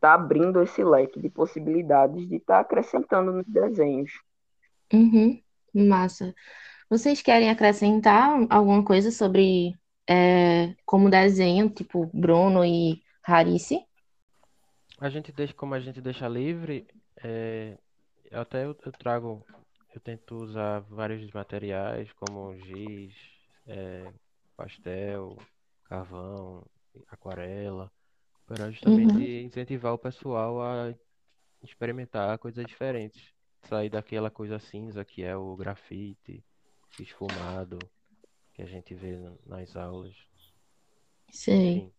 Tá 0.00 0.14
abrindo 0.14 0.62
esse 0.62 0.84
leque 0.84 1.20
de 1.20 1.30
possibilidades 1.30 2.28
de 2.28 2.36
estar 2.36 2.60
acrescentando 2.60 3.32
nos 3.32 3.46
desenhos. 3.48 4.12
Uhum. 4.92 5.42
Massa. 5.74 6.34
Vocês 6.90 7.22
querem 7.22 7.50
acrescentar 7.50 8.30
alguma 8.50 8.84
coisa 8.84 9.10
sobre 9.10 9.74
é, 10.08 10.74
como 10.84 11.10
desenham, 11.10 11.68
tipo 11.68 12.10
Bruno 12.12 12.64
e 12.64 13.02
Harice? 13.22 13.84
A 14.98 15.08
gente 15.08 15.32
deixa, 15.32 15.54
como 15.54 15.74
a 15.74 15.80
gente 15.80 16.00
deixa 16.00 16.28
livre, 16.28 16.86
é, 17.22 17.76
até 18.30 18.64
eu, 18.64 18.76
eu 18.84 18.92
trago, 18.92 19.44
eu 19.94 20.00
tento 20.00 20.36
usar 20.36 20.80
vários 20.80 21.30
materiais 21.32 22.12
como 22.12 22.56
giz, 22.58 23.14
é, 23.66 24.12
pastel, 24.56 25.36
carvão, 25.84 26.64
aquarela, 27.08 27.90
para 28.46 28.70
justamente 28.70 29.42
incentivar 29.42 29.92
o 29.92 29.98
pessoal 29.98 30.62
a 30.62 30.94
experimentar 31.62 32.38
coisas 32.38 32.64
diferentes, 32.66 33.32
sair 33.62 33.88
daquela 33.88 34.30
coisa 34.30 34.58
cinza 34.58 35.04
que 35.04 35.22
é 35.22 35.34
o 35.36 35.56
grafite 35.56 36.44
esfumado 37.00 37.78
que 38.54 38.62
a 38.62 38.66
gente 38.66 38.94
vê 38.94 39.16
na- 39.16 39.32
nas 39.46 39.76
aulas. 39.76 40.14
Enfim, 41.28 41.90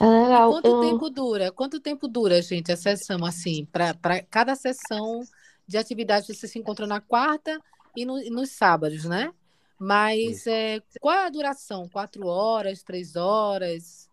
É 0.00 0.04
legal. 0.04 0.50
Quanto 0.50 0.66
Eu- 0.66 0.80
tempo 0.80 1.10
dura? 1.10 1.52
Quanto 1.52 1.78
tempo 1.80 2.08
dura, 2.08 2.40
gente, 2.40 2.72
a 2.72 2.76
sessão 2.76 3.22
assim? 3.24 3.66
Para 3.66 3.94
cada 4.30 4.54
sessão 4.56 5.20
de 5.66 5.76
atividade 5.76 6.26
você 6.26 6.48
se 6.48 6.58
encontra 6.58 6.86
na 6.86 7.00
quarta 7.02 7.60
e, 7.94 8.04
no- 8.06 8.18
e 8.18 8.30
nos 8.30 8.50
sábados, 8.56 9.04
né? 9.04 9.32
Mas 9.78 10.46
é, 10.46 10.80
qual 11.00 11.14
é 11.14 11.26
a 11.26 11.30
duração? 11.30 11.86
Quatro 11.88 12.26
horas, 12.26 12.82
três 12.82 13.14
horas? 13.14 14.08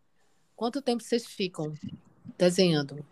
Quanto 0.58 0.82
tempo 0.82 1.02
vocês 1.02 1.26
ficam 1.26 1.74
desenhando? 2.38 3.04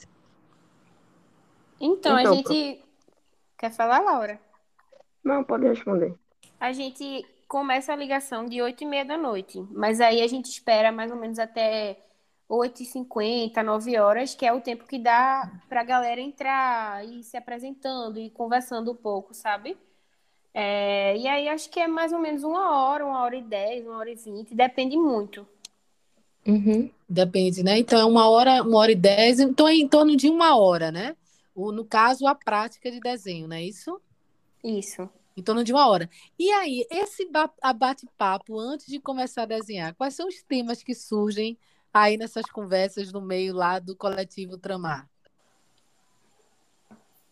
Então, 1.80 2.16
a 2.16 2.22
Então, 2.22 2.36
gente. 2.36 2.84
Quer 3.58 3.72
falar, 3.72 4.00
Laura? 4.00 4.40
Não, 5.24 5.44
pode 5.44 5.66
responder. 5.66 6.14
A 6.60 6.72
gente 6.74 7.26
começa 7.48 7.94
a 7.94 7.96
ligação 7.96 8.46
de 8.46 8.62
8 8.62 8.84
e 8.84 8.88
meia 8.88 9.06
da 9.06 9.18
noite, 9.18 9.60
mas 9.72 10.02
aí 10.02 10.22
a 10.22 10.28
gente 10.28 10.46
espera 10.50 10.92
mais 10.92 11.12
ou 11.12 11.18
menos 11.18 11.40
até 11.40 11.98
8 12.48 12.84
e 12.84 12.86
50 12.86 13.64
9 13.64 13.98
horas, 13.98 14.36
que 14.36 14.46
é 14.46 14.54
o 14.54 14.62
tempo 14.62 14.86
que 14.86 15.00
dá 15.00 15.52
pra 15.68 15.84
galera 15.84 16.22
entrar 16.22 17.06
e 17.06 17.24
se 17.24 17.38
apresentando 17.38 18.20
e 18.20 18.30
conversando 18.30 18.92
um 18.92 18.96
pouco, 18.96 19.34
sabe? 19.34 19.78
É, 20.54 21.18
e 21.18 21.28
aí 21.28 21.50
acho 21.50 21.70
que 21.70 21.80
é 21.80 21.88
mais 21.88 22.14
ou 22.14 22.20
menos 22.20 22.44
uma 22.44 22.72
hora, 22.78 23.06
uma 23.06 23.22
hora 23.24 23.36
e 23.36 23.44
dez, 23.44 23.86
uma 23.86 23.98
hora 23.98 24.10
e 24.10 24.16
vinte, 24.16 24.56
depende 24.56 24.96
muito. 24.96 25.46
Uhum. 26.48 26.90
Depende, 27.10 27.64
né? 27.64 27.80
Então 27.80 28.00
é 28.00 28.06
uma 28.06 28.30
hora, 28.30 28.64
uma 28.64 28.78
hora 28.78 28.92
e 28.92 28.96
dez, 28.96 29.40
então 29.40 29.68
é 29.68 29.74
em 29.76 29.88
torno 29.88 30.16
de 30.16 30.30
uma 30.30 30.58
hora, 30.58 30.92
né? 30.92 31.16
No 31.56 31.86
caso, 31.86 32.28
a 32.28 32.36
prática 32.36 32.92
de 32.92 33.00
desenho, 33.00 33.48
não 33.48 33.56
é 33.56 33.64
isso? 33.64 34.00
Isso. 34.64 35.10
Em 35.38 35.44
torno 35.44 35.64
de 35.64 35.74
uma 35.74 35.88
hora. 35.90 36.10
E 36.40 36.50
aí, 36.52 36.86
esse 36.90 37.30
bate-papo 37.78 38.58
antes 38.58 38.88
de 38.88 39.00
começar 39.00 39.44
a 39.44 39.46
desenhar, 39.46 39.94
quais 39.96 40.16
são 40.16 40.28
os 40.28 40.42
temas 40.44 40.82
que 40.82 40.96
surgem 40.96 41.58
aí 41.94 42.18
nessas 42.18 42.50
conversas 42.50 43.12
no 43.12 43.22
meio 43.22 43.54
lá 43.54 43.80
do 43.80 43.96
coletivo 43.96 44.58
Tramar? 44.58 45.10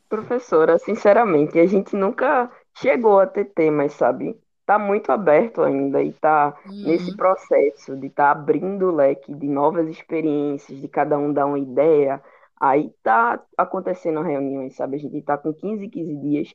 Professora, 0.10 0.78
sinceramente, 0.78 1.60
a 1.60 1.66
gente 1.66 1.96
nunca 1.96 2.52
chegou 2.78 3.20
a 3.20 3.26
ter 3.28 3.46
temas, 3.46 3.94
sabe? 3.94 4.40
Tá 4.66 4.78
muito 4.78 5.12
aberto 5.12 5.62
ainda 5.62 6.02
e 6.04 6.14
tá 6.14 6.56
nesse 6.82 7.12
Uhum. 7.12 7.18
processo 7.18 7.98
de 7.98 8.08
estar 8.08 8.32
abrindo 8.32 8.88
o 8.90 8.96
leque 8.96 9.34
de 9.34 9.48
novas 9.48 9.88
experiências, 9.90 10.80
de 10.80 10.88
cada 10.88 11.18
um 11.18 11.34
dar 11.34 11.48
uma 11.48 11.60
ideia. 11.60 12.22
Aí 12.62 12.92
tá 13.04 13.44
acontecendo 13.58 14.22
reuniões, 14.22 14.76
sabe? 14.76 14.98
A 14.98 15.00
gente 15.00 15.22
tá 15.24 15.38
com 15.38 15.52
15, 15.54 15.90
15 15.90 16.16
dias 16.16 16.54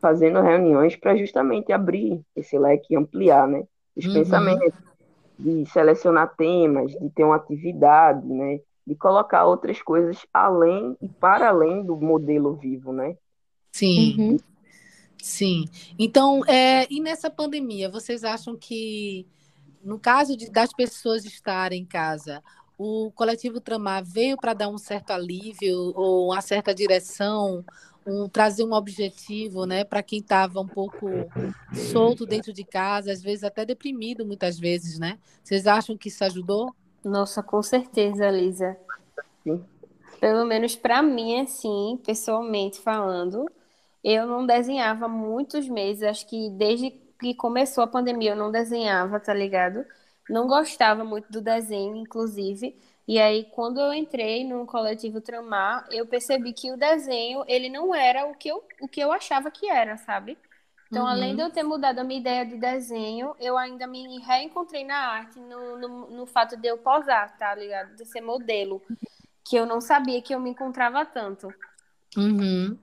fazendo 0.00 0.40
reuniões 0.40 0.96
para 0.96 1.16
justamente 1.16 1.72
abrir 1.72 2.20
esse 2.36 2.58
leque 2.58 2.94
e 2.94 2.96
ampliar, 2.96 3.46
né? 3.48 3.64
Os 3.96 4.06
Uhum. 4.06 4.12
pensamentos. 4.12 4.78
de 5.38 5.64
selecionar 5.66 6.34
temas, 6.36 6.92
de 6.92 7.10
ter 7.10 7.24
uma 7.24 7.36
atividade, 7.36 8.26
né? 8.26 8.60
De 8.86 8.94
colocar 8.96 9.44
outras 9.46 9.80
coisas 9.82 10.18
além 10.32 10.96
e 11.00 11.08
para 11.08 11.48
além 11.50 11.84
do 11.84 11.96
modelo 11.96 12.56
vivo, 12.56 12.92
né? 12.92 13.16
Sim. 13.72 14.16
Uhum. 14.18 14.36
Sim. 15.22 15.64
Então, 15.98 16.44
é, 16.46 16.86
e 16.92 17.00
nessa 17.00 17.30
pandemia, 17.30 17.88
vocês 17.88 18.24
acham 18.24 18.56
que, 18.56 19.26
no 19.82 19.98
caso 19.98 20.36
de, 20.36 20.50
das 20.50 20.72
pessoas 20.72 21.24
estarem 21.24 21.82
em 21.82 21.84
casa, 21.84 22.42
o 22.76 23.10
coletivo 23.12 23.60
Tramar 23.60 24.04
veio 24.04 24.36
para 24.36 24.54
dar 24.54 24.68
um 24.68 24.78
certo 24.78 25.10
alívio 25.12 25.92
ou 25.96 26.28
uma 26.28 26.40
certa 26.40 26.74
direção, 26.74 27.64
um, 28.08 28.28
trazer 28.28 28.64
um 28.64 28.72
objetivo, 28.72 29.66
né, 29.66 29.84
para 29.84 30.02
quem 30.02 30.20
estava 30.20 30.60
um 30.60 30.66
pouco 30.66 31.08
solto 31.92 32.24
dentro 32.24 32.52
de 32.52 32.64
casa, 32.64 33.12
às 33.12 33.22
vezes 33.22 33.44
até 33.44 33.64
deprimido, 33.64 34.24
muitas 34.24 34.58
vezes, 34.58 34.98
né? 34.98 35.18
Vocês 35.44 35.66
acham 35.66 35.96
que 35.96 36.08
isso 36.08 36.24
ajudou? 36.24 36.74
Nossa, 37.04 37.42
com 37.42 37.62
certeza, 37.62 38.30
Lisa. 38.30 38.76
Sim. 39.44 39.64
Pelo 40.20 40.44
menos 40.44 40.74
para 40.74 41.02
mim, 41.02 41.40
assim, 41.40 42.00
pessoalmente 42.04 42.80
falando, 42.80 43.46
eu 44.02 44.26
não 44.26 44.46
desenhava 44.46 45.06
muitos 45.06 45.68
meses, 45.68 46.02
acho 46.02 46.26
que 46.26 46.50
desde 46.50 46.90
que 47.20 47.34
começou 47.34 47.84
a 47.84 47.86
pandemia 47.86 48.30
eu 48.30 48.36
não 48.36 48.50
desenhava, 48.50 49.20
tá 49.20 49.34
ligado? 49.34 49.84
Não 50.28 50.46
gostava 50.46 51.04
muito 51.04 51.30
do 51.30 51.40
desenho, 51.40 51.96
inclusive. 51.96 52.76
E 53.08 53.18
aí, 53.18 53.44
quando 53.44 53.80
eu 53.80 53.94
entrei 53.94 54.44
no 54.44 54.66
coletivo 54.66 55.18
Tramar, 55.18 55.88
eu 55.90 56.06
percebi 56.06 56.52
que 56.52 56.70
o 56.70 56.76
desenho, 56.76 57.42
ele 57.48 57.70
não 57.70 57.94
era 57.94 58.26
o 58.26 58.34
que 58.34 58.50
eu, 58.50 58.62
o 58.82 58.86
que 58.86 59.00
eu 59.00 59.10
achava 59.10 59.50
que 59.50 59.66
era, 59.66 59.96
sabe? 59.96 60.36
Então, 60.90 61.04
uhum. 61.04 61.08
além 61.08 61.34
de 61.34 61.40
eu 61.40 61.48
ter 61.48 61.62
mudado 61.62 62.00
a 62.00 62.04
minha 62.04 62.20
ideia 62.20 62.44
de 62.44 62.58
desenho, 62.58 63.34
eu 63.40 63.56
ainda 63.56 63.86
me 63.86 64.18
reencontrei 64.20 64.84
na 64.84 64.94
arte, 64.94 65.40
no, 65.40 65.78
no, 65.78 66.10
no 66.10 66.26
fato 66.26 66.54
de 66.54 66.68
eu 66.68 66.76
posar, 66.76 67.34
tá 67.38 67.54
ligado? 67.54 67.96
De 67.96 68.04
ser 68.04 68.20
modelo, 68.20 68.82
que 69.42 69.56
eu 69.56 69.64
não 69.64 69.80
sabia 69.80 70.20
que 70.20 70.34
eu 70.34 70.40
me 70.40 70.50
encontrava 70.50 71.02
tanto. 71.06 71.48
Uhum. 72.14 72.76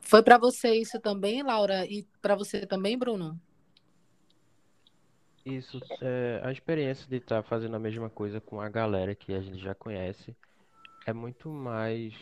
Foi 0.00 0.20
para 0.20 0.36
você 0.36 0.74
isso 0.74 0.98
também, 0.98 1.44
Laura? 1.44 1.86
E 1.86 2.04
para 2.20 2.34
você 2.34 2.66
também, 2.66 2.98
Bruno? 2.98 3.40
Isso, 5.48 5.80
é, 6.02 6.42
a 6.44 6.52
experiência 6.52 7.08
de 7.08 7.16
estar 7.16 7.42
tá 7.42 7.48
fazendo 7.48 7.74
a 7.74 7.78
mesma 7.78 8.10
coisa 8.10 8.38
com 8.38 8.60
a 8.60 8.68
galera 8.68 9.14
que 9.14 9.32
a 9.32 9.40
gente 9.40 9.58
já 9.58 9.74
conhece 9.74 10.36
é 11.06 11.12
muito 11.14 11.48
mais 11.48 12.12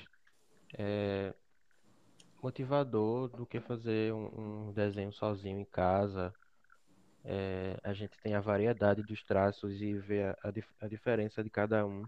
é, 0.78 1.34
motivador 2.40 3.26
do 3.26 3.44
que 3.44 3.58
fazer 3.58 4.12
um, 4.12 4.68
um, 4.68 4.72
desenho 4.72 5.12
sozinho 5.12 5.58
em 5.58 5.64
casa. 5.64 6.32
É, 7.24 7.76
a 7.82 7.92
gente 7.92 8.16
tem 8.22 8.36
a 8.36 8.40
variedade 8.40 9.02
dos 9.02 9.24
traços 9.24 9.82
e 9.82 9.94
ver 9.94 10.26
a, 10.44 10.48
a, 10.48 10.84
a 10.84 10.88
diferença 10.88 11.42
de 11.42 11.50
cada 11.50 11.84
um 11.84 12.04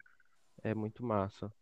é 0.63 0.73
muito 0.73 1.05
massa. 1.05 1.53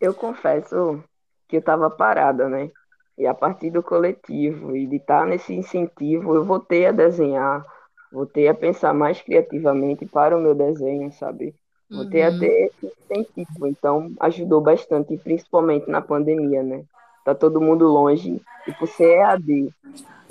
Eu 0.00 0.14
confesso 0.14 1.02
que 1.48 1.56
eu 1.56 1.60
estava 1.60 1.90
parada, 1.90 2.48
né? 2.48 2.70
E 3.18 3.26
a 3.26 3.34
partir 3.34 3.72
do 3.72 3.82
coletivo 3.82 4.76
e 4.76 4.86
de 4.86 4.96
estar 4.96 5.22
tá 5.22 5.26
nesse 5.26 5.52
incentivo, 5.52 6.36
eu 6.36 6.44
voltei 6.44 6.86
a 6.86 6.92
desenhar 6.92 7.66
voltei 8.12 8.48
a 8.48 8.54
pensar 8.54 8.92
mais 8.92 9.20
criativamente 9.20 10.06
para 10.06 10.36
o 10.36 10.40
meu 10.40 10.54
desenho, 10.54 11.12
sabe? 11.12 11.54
Voltei 11.90 12.22
uhum. 12.22 12.36
a 12.36 12.38
ter 12.38 12.66
esse 12.66 12.86
incentivo, 12.86 13.66
então 13.66 14.12
ajudou 14.20 14.60
bastante, 14.60 15.16
principalmente 15.16 15.90
na 15.90 16.00
pandemia, 16.00 16.62
né? 16.62 16.84
Tá 17.24 17.34
todo 17.34 17.60
mundo 17.60 17.86
longe, 17.86 18.40
e 18.66 18.72
por 18.72 18.86
ser 18.88 19.18
EAD, 19.18 19.74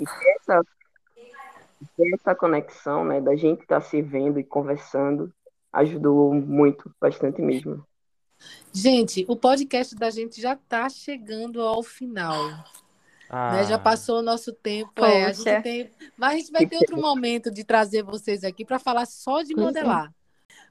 e 0.00 0.04
ter 0.04 0.36
essa, 0.40 0.60
ter 1.96 2.14
essa 2.14 2.34
conexão, 2.34 3.04
né, 3.04 3.20
da 3.20 3.36
gente 3.36 3.62
estar 3.62 3.80
tá 3.80 3.80
se 3.80 4.00
vendo 4.00 4.40
e 4.40 4.44
conversando, 4.44 5.30
ajudou 5.72 6.34
muito, 6.34 6.90
bastante 7.00 7.40
mesmo. 7.42 7.84
Gente, 8.72 9.24
o 9.28 9.36
podcast 9.36 9.94
da 9.94 10.10
gente 10.10 10.40
já 10.40 10.54
está 10.54 10.88
chegando 10.88 11.60
ao 11.60 11.82
final. 11.82 12.64
Ah. 13.30 13.52
Né? 13.52 13.64
Já 13.64 13.78
passou 13.78 14.18
o 14.18 14.22
nosso 14.22 14.52
tempo. 14.52 15.04
É, 15.04 15.26
a 15.26 15.32
gente 15.32 15.62
tem... 15.62 15.90
Mas 16.16 16.34
a 16.34 16.36
gente 16.36 16.52
vai 16.52 16.66
ter 16.66 16.76
outro 16.76 16.98
momento 17.00 17.50
de 17.50 17.62
trazer 17.64 18.02
vocês 18.02 18.42
aqui 18.42 18.64
para 18.64 18.78
falar 18.78 19.06
só 19.06 19.42
de 19.42 19.54
modelar. 19.54 20.12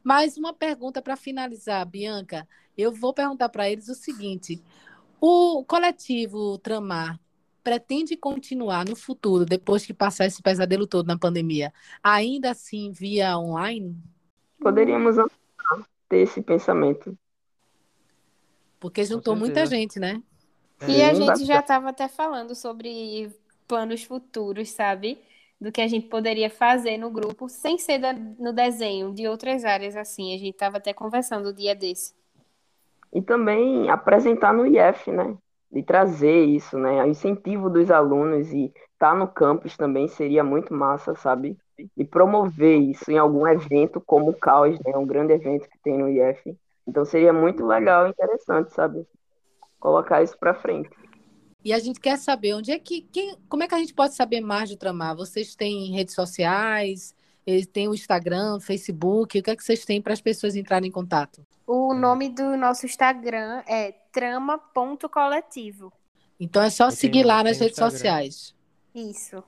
Mais 0.04 0.38
uma 0.38 0.54
pergunta 0.54 1.02
para 1.02 1.16
finalizar, 1.16 1.86
Bianca. 1.86 2.48
Eu 2.78 2.92
vou 2.92 3.14
perguntar 3.14 3.50
para 3.50 3.70
eles 3.70 3.90
o 3.90 3.96
seguinte: 3.96 4.62
o 5.20 5.64
coletivo 5.66 6.58
Tramar 6.60 7.20
pretende 7.64 8.16
continuar 8.16 8.86
no 8.86 8.96
futuro, 8.96 9.46
depois 9.46 9.86
que 9.86 9.94
passar 9.94 10.26
esse 10.26 10.42
pesadelo 10.42 10.88
todo 10.88 11.08
na 11.08 11.18
pandemia, 11.18 11.74
ainda 12.02 12.52
assim 12.52 12.92
via 12.92 13.38
online? 13.38 13.96
Poderíamos 14.60 15.18
ter 16.08 16.20
esse 16.20 16.42
pensamento. 16.42 17.18
Porque 18.80 19.04
juntou 19.04 19.36
muita 19.36 19.66
gente, 19.66 20.00
né? 20.00 20.24
E 20.88 21.02
a 21.02 21.14
gente 21.14 21.46
já 21.46 21.60
estava 21.60 21.90
até 21.90 22.08
falando 22.08 22.56
sobre 22.56 23.30
planos 23.68 24.04
futuros, 24.04 24.72
sabe? 24.72 25.20
Do 25.60 25.72
que 25.72 25.82
a 25.82 25.88
gente 25.88 26.08
poderia 26.08 26.50
fazer 26.50 26.98
no 26.98 27.10
grupo, 27.10 27.50
sem 27.50 27.78
ser 27.78 28.00
da, 28.00 28.14
no 28.14 28.54
desenho, 28.54 29.14
de 29.14 29.28
outras 29.28 29.66
áreas 29.66 29.96
assim. 29.96 30.34
A 30.34 30.38
gente 30.38 30.54
estava 30.54 30.78
até 30.78 30.94
conversando 30.94 31.50
o 31.50 31.54
dia 31.54 31.76
desse. 31.76 32.14
E 33.14 33.22
também 33.22 33.90
apresentar 33.90 34.54
no 34.54 34.66
IF, 34.66 35.12
né? 35.12 35.36
De 35.72 35.84
trazer 35.84 36.46
isso, 36.46 36.78
né? 36.78 37.04
O 37.04 37.08
incentivo 37.08 37.70
dos 37.70 37.92
alunos 37.92 38.52
e 38.54 38.66
estar 38.66 39.12
tá 39.12 39.16
no 39.16 39.28
campus 39.28 39.76
também 39.76 40.08
seria 40.08 40.44
muito 40.44 40.74
massa, 40.74 41.14
sabe? 41.14 41.58
E 41.96 42.06
promover 42.06 42.80
isso 42.80 43.12
em 43.12 43.18
algum 43.18 43.46
evento 43.46 44.02
como 44.02 44.30
o 44.30 44.38
Caos, 44.38 44.80
né? 44.86 44.96
Um 44.96 45.06
grande 45.06 45.34
evento 45.34 45.70
que 45.70 45.80
tem 45.84 45.98
no 45.98 46.10
IF. 46.10 46.58
Então 46.88 47.04
seria 47.04 47.34
muito 47.34 47.66
legal 47.66 48.08
e 48.08 48.10
interessante, 48.12 48.74
sabe? 48.74 49.06
Colocar 49.80 50.22
isso 50.24 50.38
para 50.38 50.54
frente. 50.54 50.90
E 51.64 51.74
a 51.74 51.80
gente 51.80 52.00
quer 52.00 52.18
saber 52.18 52.54
onde 52.54 52.72
é 52.72 52.80
que. 52.80 53.02
Quem, 53.02 53.36
como 53.50 53.64
é 53.64 53.68
que 53.68 53.76
a 53.76 53.80
gente 53.80 53.94
pode 53.94 54.16
saber 54.16 54.40
mais 54.42 54.70
do 54.70 54.78
Tramar? 54.78 55.16
Vocês 55.16 55.56
têm 55.56 55.92
redes 55.92 56.16
sociais? 56.16 57.14
Tem 57.74 57.88
o 57.88 57.94
Instagram, 57.94 58.60
Facebook? 58.60 59.38
O 59.40 59.44
que 59.44 59.50
é 59.50 59.56
que 59.56 59.64
vocês 59.64 59.84
têm 59.84 60.02
para 60.02 60.14
as 60.14 60.22
pessoas 60.22 60.56
entrarem 60.56 60.90
em 60.90 60.92
contato? 60.92 61.46
O 61.66 61.94
nome 61.94 62.30
do 62.30 62.56
nosso 62.56 62.86
Instagram 62.86 63.64
é 63.68 63.92
trama.coletivo. 64.12 65.92
Então 66.40 66.62
é 66.62 66.70
só 66.70 66.88
Eu 66.88 66.92
seguir 66.92 67.20
tenho, 67.20 67.28
lá 67.28 67.44
nas 67.44 67.60
redes 67.60 67.78
Instagram. 67.78 67.92
sociais. 67.92 68.56
Isso. 68.96 69.44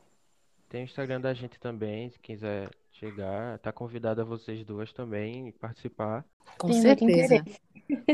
Tem 0.67 0.81
o 0.81 0.85
Instagram 0.85 1.21
da 1.21 1.33
gente 1.33 1.59
também, 1.59 2.09
se 2.09 2.19
quiser 2.19 2.69
chegar, 3.01 3.57
tá 3.57 3.71
convidada 3.71 4.23
vocês 4.23 4.63
duas 4.63 4.93
também 4.93 5.51
participar. 5.53 6.23
Com 6.59 6.67
Tem 6.67 6.81
certeza. 6.81 7.43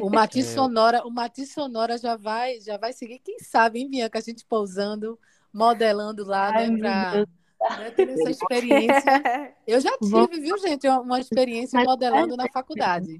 O 0.02 0.10
Matiz 0.10 0.47
é. 0.47 0.54
Sonora, 0.54 1.06
o 1.06 1.12
Matiz 1.12 1.52
Sonora 1.52 1.97
já 1.97 2.15
vai, 2.15 2.62
já 2.62 2.78
vai 2.78 2.93
seguir, 2.93 3.19
quem 3.19 3.38
sabe, 3.39 3.80
hein, 3.80 3.89
Bianca, 3.89 4.17
a 4.17 4.21
gente 4.21 4.45
pousando, 4.45 5.19
modelando 5.54 6.26
lá, 6.26 6.52
Ai, 6.56 6.69
né, 6.69 6.80
para 6.80 7.78
né, 7.78 7.91
ter 7.91 8.10
essa 8.10 8.30
experiência. 8.30 9.56
Eu 9.67 9.82
já 9.82 9.91
tive, 9.97 10.10
Vou... 10.10 10.28
viu, 10.28 10.58
gente, 10.58 10.88
uma 10.88 11.19
experiência 11.19 11.84
modelando 11.84 12.38
na 12.38 12.47
faculdade. 12.47 13.19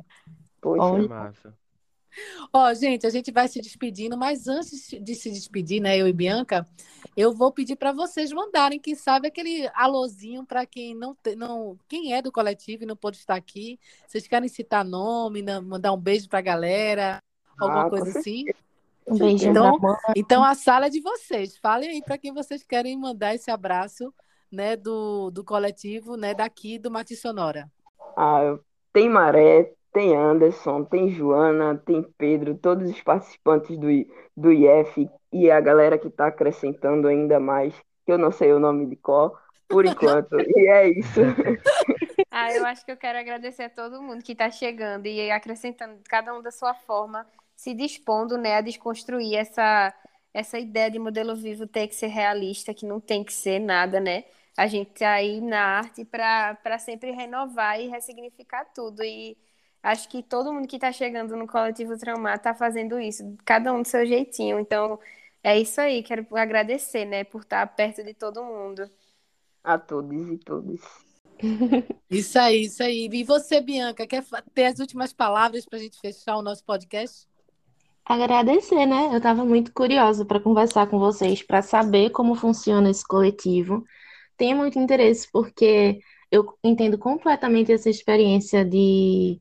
Poxa, 0.62 1.08
massa. 1.08 1.54
Ó, 2.52 2.74
gente, 2.74 3.06
a 3.06 3.10
gente 3.10 3.32
vai 3.32 3.48
se 3.48 3.62
despedindo, 3.62 4.18
mas 4.18 4.48
antes 4.48 4.90
de 5.02 5.16
se 5.16 5.30
despedir, 5.30 5.82
né, 5.82 5.98
eu 5.98 6.08
e 6.08 6.14
Bianca, 6.14 6.68
eu 7.16 7.34
vou 7.34 7.52
pedir 7.52 7.76
para 7.76 7.92
vocês 7.92 8.32
mandarem, 8.32 8.80
quem 8.80 8.96
sabe, 8.96 9.28
aquele 9.28 9.70
alôzinho 9.74 10.46
para 10.46 10.66
quem 10.66 10.96
não, 10.96 11.16
não, 11.36 11.78
quem 11.88 12.14
é 12.14 12.22
do 12.22 12.32
coletivo 12.32 12.84
e 12.84 12.88
não 12.88 12.96
pode 12.96 13.18
estar 13.18 13.36
aqui. 13.36 13.80
Vocês 14.08 14.28
querem 14.28 14.48
citar 14.48 14.84
nome, 14.84 15.44
mandar 15.62 15.94
um 15.94 16.00
beijo 16.00 16.28
para 16.28 16.40
a 16.40 16.44
galera, 16.44 17.22
alguma 17.60 17.88
ah, 17.88 17.90
coisa 17.90 18.18
assim? 18.20 18.46
Um 19.08 19.18
beijo 19.18 19.50
então, 19.50 19.80
então 20.16 20.44
a 20.44 20.54
sala 20.54 20.88
é 20.88 20.90
de 20.90 21.00
vocês. 21.00 21.58
Falem 21.58 21.90
aí 21.90 22.02
para 22.02 22.18
quem 22.18 22.34
vocês 22.34 22.64
querem 22.64 22.98
mandar 22.98 23.36
esse 23.36 23.50
abraço, 23.50 24.14
né, 24.52 24.76
do, 24.76 25.30
do 25.32 25.44
coletivo, 25.44 26.16
né, 26.16 26.34
daqui 26.34 26.78
do 26.78 26.92
Mati 26.92 27.16
Sonora. 27.16 27.72
Ah, 28.16 28.58
tem 28.92 29.10
Maré, 29.10 29.74
tem 29.92 30.16
Anderson, 30.16 30.84
tem 30.84 31.10
Joana, 31.10 31.78
tem 31.78 32.04
Pedro, 32.18 32.56
todos 32.56 32.90
os 32.90 33.02
participantes 33.02 33.78
do, 33.78 33.88
do 34.36 34.52
IF 34.52 35.10
e 35.32 35.50
a 35.50 35.60
galera 35.60 35.98
que 35.98 36.08
está 36.08 36.28
acrescentando 36.28 37.08
ainda 37.08 37.40
mais, 37.40 37.74
que 38.06 38.12
eu 38.12 38.18
não 38.18 38.32
sei 38.32 38.54
o 38.54 38.60
nome 38.60 38.86
de 38.86 38.96
qual, 38.96 39.38
por 39.68 39.86
enquanto. 39.88 40.38
e 40.40 40.68
é 40.68 40.90
isso. 40.90 41.22
Ah, 42.30 42.54
eu 42.54 42.66
acho 42.68 42.86
que 42.86 42.92
eu 42.92 42.98
quero 42.98 43.18
agradecer 43.18 43.64
a 43.64 43.70
todo 43.70 44.02
mundo 44.02 44.24
que 44.24 44.34
está 44.34 44.52
chegando 44.52 45.08
e 45.08 45.32
acrescentando 45.32 46.00
cada 46.08 46.36
um 46.36 46.42
da 46.42 46.52
sua 46.52 46.74
forma, 46.74 47.26
se 47.56 47.74
dispondo 47.74 48.38
né, 48.38 48.56
a 48.58 48.62
desconstruir 48.62 49.36
essa, 49.36 49.92
essa 50.32 50.60
ideia 50.60 50.92
de 50.92 51.00
modelo 51.00 51.36
vivo 51.36 51.66
ter 51.66 51.88
que 51.88 51.96
ser 51.96 52.08
realista, 52.08 52.76
que 52.76 52.86
não 52.86 53.00
tem 53.00 53.24
que 53.24 53.34
ser 53.34 53.60
nada, 53.60 54.00
né? 54.00 54.26
A 54.56 54.68
gente 54.68 54.92
está 54.92 55.14
aí 55.14 55.42
na 55.42 55.60
arte 55.80 56.06
para 56.06 56.78
sempre 56.80 57.12
renovar 57.12 57.80
e 57.80 57.88
ressignificar 57.88 58.66
tudo. 58.66 59.04
E 59.04 59.38
acho 59.82 60.10
que 60.10 60.22
todo 60.24 60.54
mundo 60.54 60.68
que 60.68 60.78
está 60.78 60.92
chegando 60.92 61.36
no 61.36 61.48
coletivo 61.48 61.98
Traumar 61.98 62.36
está 62.36 62.54
fazendo 62.54 63.00
isso, 63.00 63.38
cada 63.46 63.74
um 63.74 63.82
do 63.82 63.88
seu 63.88 64.06
jeitinho. 64.06 64.60
Então, 64.60 65.00
é 65.44 65.60
isso 65.60 65.80
aí. 65.80 66.04
Quero 66.04 66.26
agradecer, 66.36 67.06
né, 67.06 67.24
por 67.24 67.42
estar 67.42 67.66
perto 67.68 68.04
de 68.04 68.14
todo 68.14 68.44
mundo. 68.44 68.90
A 69.64 69.78
todos 69.78 70.30
e 70.30 70.38
todas. 70.38 70.80
Isso 72.10 72.40
aí, 72.40 72.64
isso 72.64 72.82
aí. 72.82 73.08
E 73.12 73.24
você, 73.24 73.62
Bianca, 73.62 74.08
quer 74.08 74.24
ter 74.56 74.66
as 74.66 74.80
últimas 74.80 75.14
palavras 75.14 75.66
para 75.66 75.78
a 75.78 75.82
gente 75.82 76.00
fechar 76.00 76.36
o 76.36 76.42
nosso 76.42 76.64
podcast? 76.64 77.28
Agradecer, 78.04 78.88
né? 78.88 79.10
Eu 79.12 79.18
estava 79.18 79.46
muito 79.46 79.72
curiosa 79.72 80.26
para 80.26 80.40
conversar 80.40 80.88
com 80.88 80.98
vocês, 80.98 81.44
para 81.44 81.62
saber 81.62 82.10
como 82.10 82.34
funciona 82.34 82.90
esse 82.90 83.06
coletivo. 83.06 83.84
Tenho 84.36 84.58
muito 84.58 84.80
interesse 84.80 85.30
porque 85.32 86.00
eu 86.32 86.58
entendo 86.64 86.98
completamente 86.98 87.72
essa 87.72 87.90
experiência 87.90 88.66
de 88.66 89.40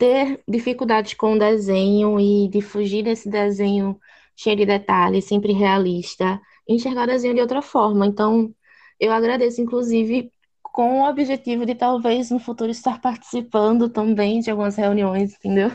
ter 0.00 0.42
dificuldades 0.48 1.12
com 1.12 1.34
o 1.34 1.38
desenho 1.38 2.18
e 2.18 2.48
de 2.48 2.62
fugir 2.62 3.04
desse 3.04 3.28
desenho 3.28 4.00
cheio 4.34 4.56
de 4.56 4.64
detalhes, 4.64 5.26
sempre 5.26 5.52
realista, 5.52 6.40
enxergar 6.66 7.04
o 7.04 7.06
desenho 7.06 7.34
de 7.34 7.42
outra 7.42 7.60
forma. 7.60 8.06
Então, 8.06 8.50
eu 8.98 9.12
agradeço, 9.12 9.60
inclusive, 9.60 10.32
com 10.62 11.02
o 11.02 11.08
objetivo 11.08 11.66
de 11.66 11.74
talvez 11.74 12.30
no 12.30 12.38
futuro 12.38 12.70
estar 12.70 12.98
participando 12.98 13.90
também 13.90 14.40
de 14.40 14.50
algumas 14.50 14.76
reuniões, 14.76 15.34
entendeu? 15.34 15.70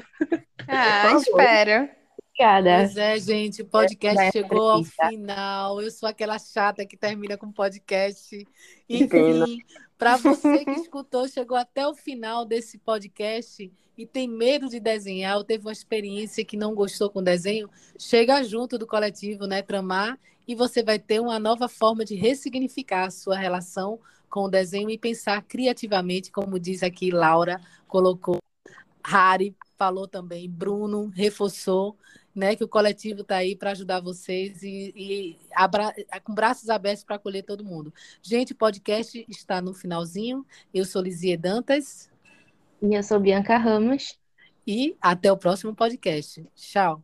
Ah, 0.68 1.14
espero. 1.14 1.88
Obrigada. 2.36 2.80
Pois 2.80 2.98
é, 2.98 3.18
gente, 3.18 3.62
o 3.62 3.66
podcast 3.66 4.32
chegou 4.34 4.70
ao 4.70 4.84
final. 4.84 5.82
Eu 5.82 5.90
sou 5.90 6.10
aquela 6.10 6.38
chata 6.38 6.86
que 6.86 6.98
termina 6.98 7.38
com 7.38 7.50
podcast. 7.50 8.46
Enfim, 8.90 9.60
para 9.98 10.18
você 10.18 10.66
que 10.66 10.72
escutou, 10.76 11.30
chegou 11.30 11.56
até 11.56 11.88
o 11.88 11.96
final 11.96 12.44
desse 12.44 12.78
podcast 12.78 13.72
e 13.98 14.06
tem 14.06 14.28
medo 14.28 14.68
de 14.68 14.82
desenhar 14.82 15.38
ou 15.38 15.46
teve 15.46 15.66
uma 15.66 15.72
experiência 15.72 16.44
que 16.44 16.58
não 16.58 16.76
gostou 16.76 17.10
com 17.10 17.24
desenho, 17.24 17.70
chega 17.98 18.44
junto 18.44 18.78
do 18.78 18.86
coletivo, 18.86 19.48
né, 19.48 19.62
Tramar, 19.62 20.20
e 20.46 20.54
você 20.54 20.84
vai 20.84 21.00
ter 21.00 21.22
uma 21.22 21.40
nova 21.40 21.70
forma 21.70 22.04
de 22.04 22.16
ressignificar 22.16 23.06
a 23.06 23.12
sua 23.12 23.38
relação 23.38 23.98
com 24.30 24.42
o 24.42 24.50
desenho 24.50 24.90
e 24.90 24.98
pensar 24.98 25.42
criativamente, 25.44 26.30
como 26.30 26.60
diz 26.60 26.84
aqui 26.84 27.12
Laura, 27.12 27.62
colocou, 27.88 28.40
Harry 29.06 29.56
falou 29.78 30.06
também, 30.06 30.50
Bruno 30.50 31.08
reforçou 31.08 31.96
né, 32.36 32.56
que 32.56 32.64
o 32.64 32.68
coletivo 32.68 33.22
está 33.22 33.38
aí 33.38 33.56
para 33.56 33.72
ajudar 33.72 34.02
vocês 34.02 34.62
e, 34.62 34.94
e 34.96 35.38
abra... 35.54 35.94
com 36.24 36.34
braços 36.34 36.70
abertos 36.70 37.04
para 37.04 37.16
acolher 37.16 37.44
todo 37.44 37.64
mundo. 37.64 37.94
Gente, 38.22 38.54
o 38.54 38.56
podcast 38.56 39.26
está 39.30 39.62
no 39.62 39.74
finalzinho. 39.74 40.46
Eu 40.74 40.84
sou 40.84 41.02
Lizie 41.02 41.38
Dantas. 41.38 42.12
E 42.82 42.94
eu 42.94 43.02
sou 43.02 43.20
Bianca 43.20 43.58
Ramos. 43.58 44.20
E 44.68 44.98
até 45.00 45.32
o 45.32 45.38
próximo 45.38 45.74
podcast. 45.74 46.46
Tchau. 46.56 47.02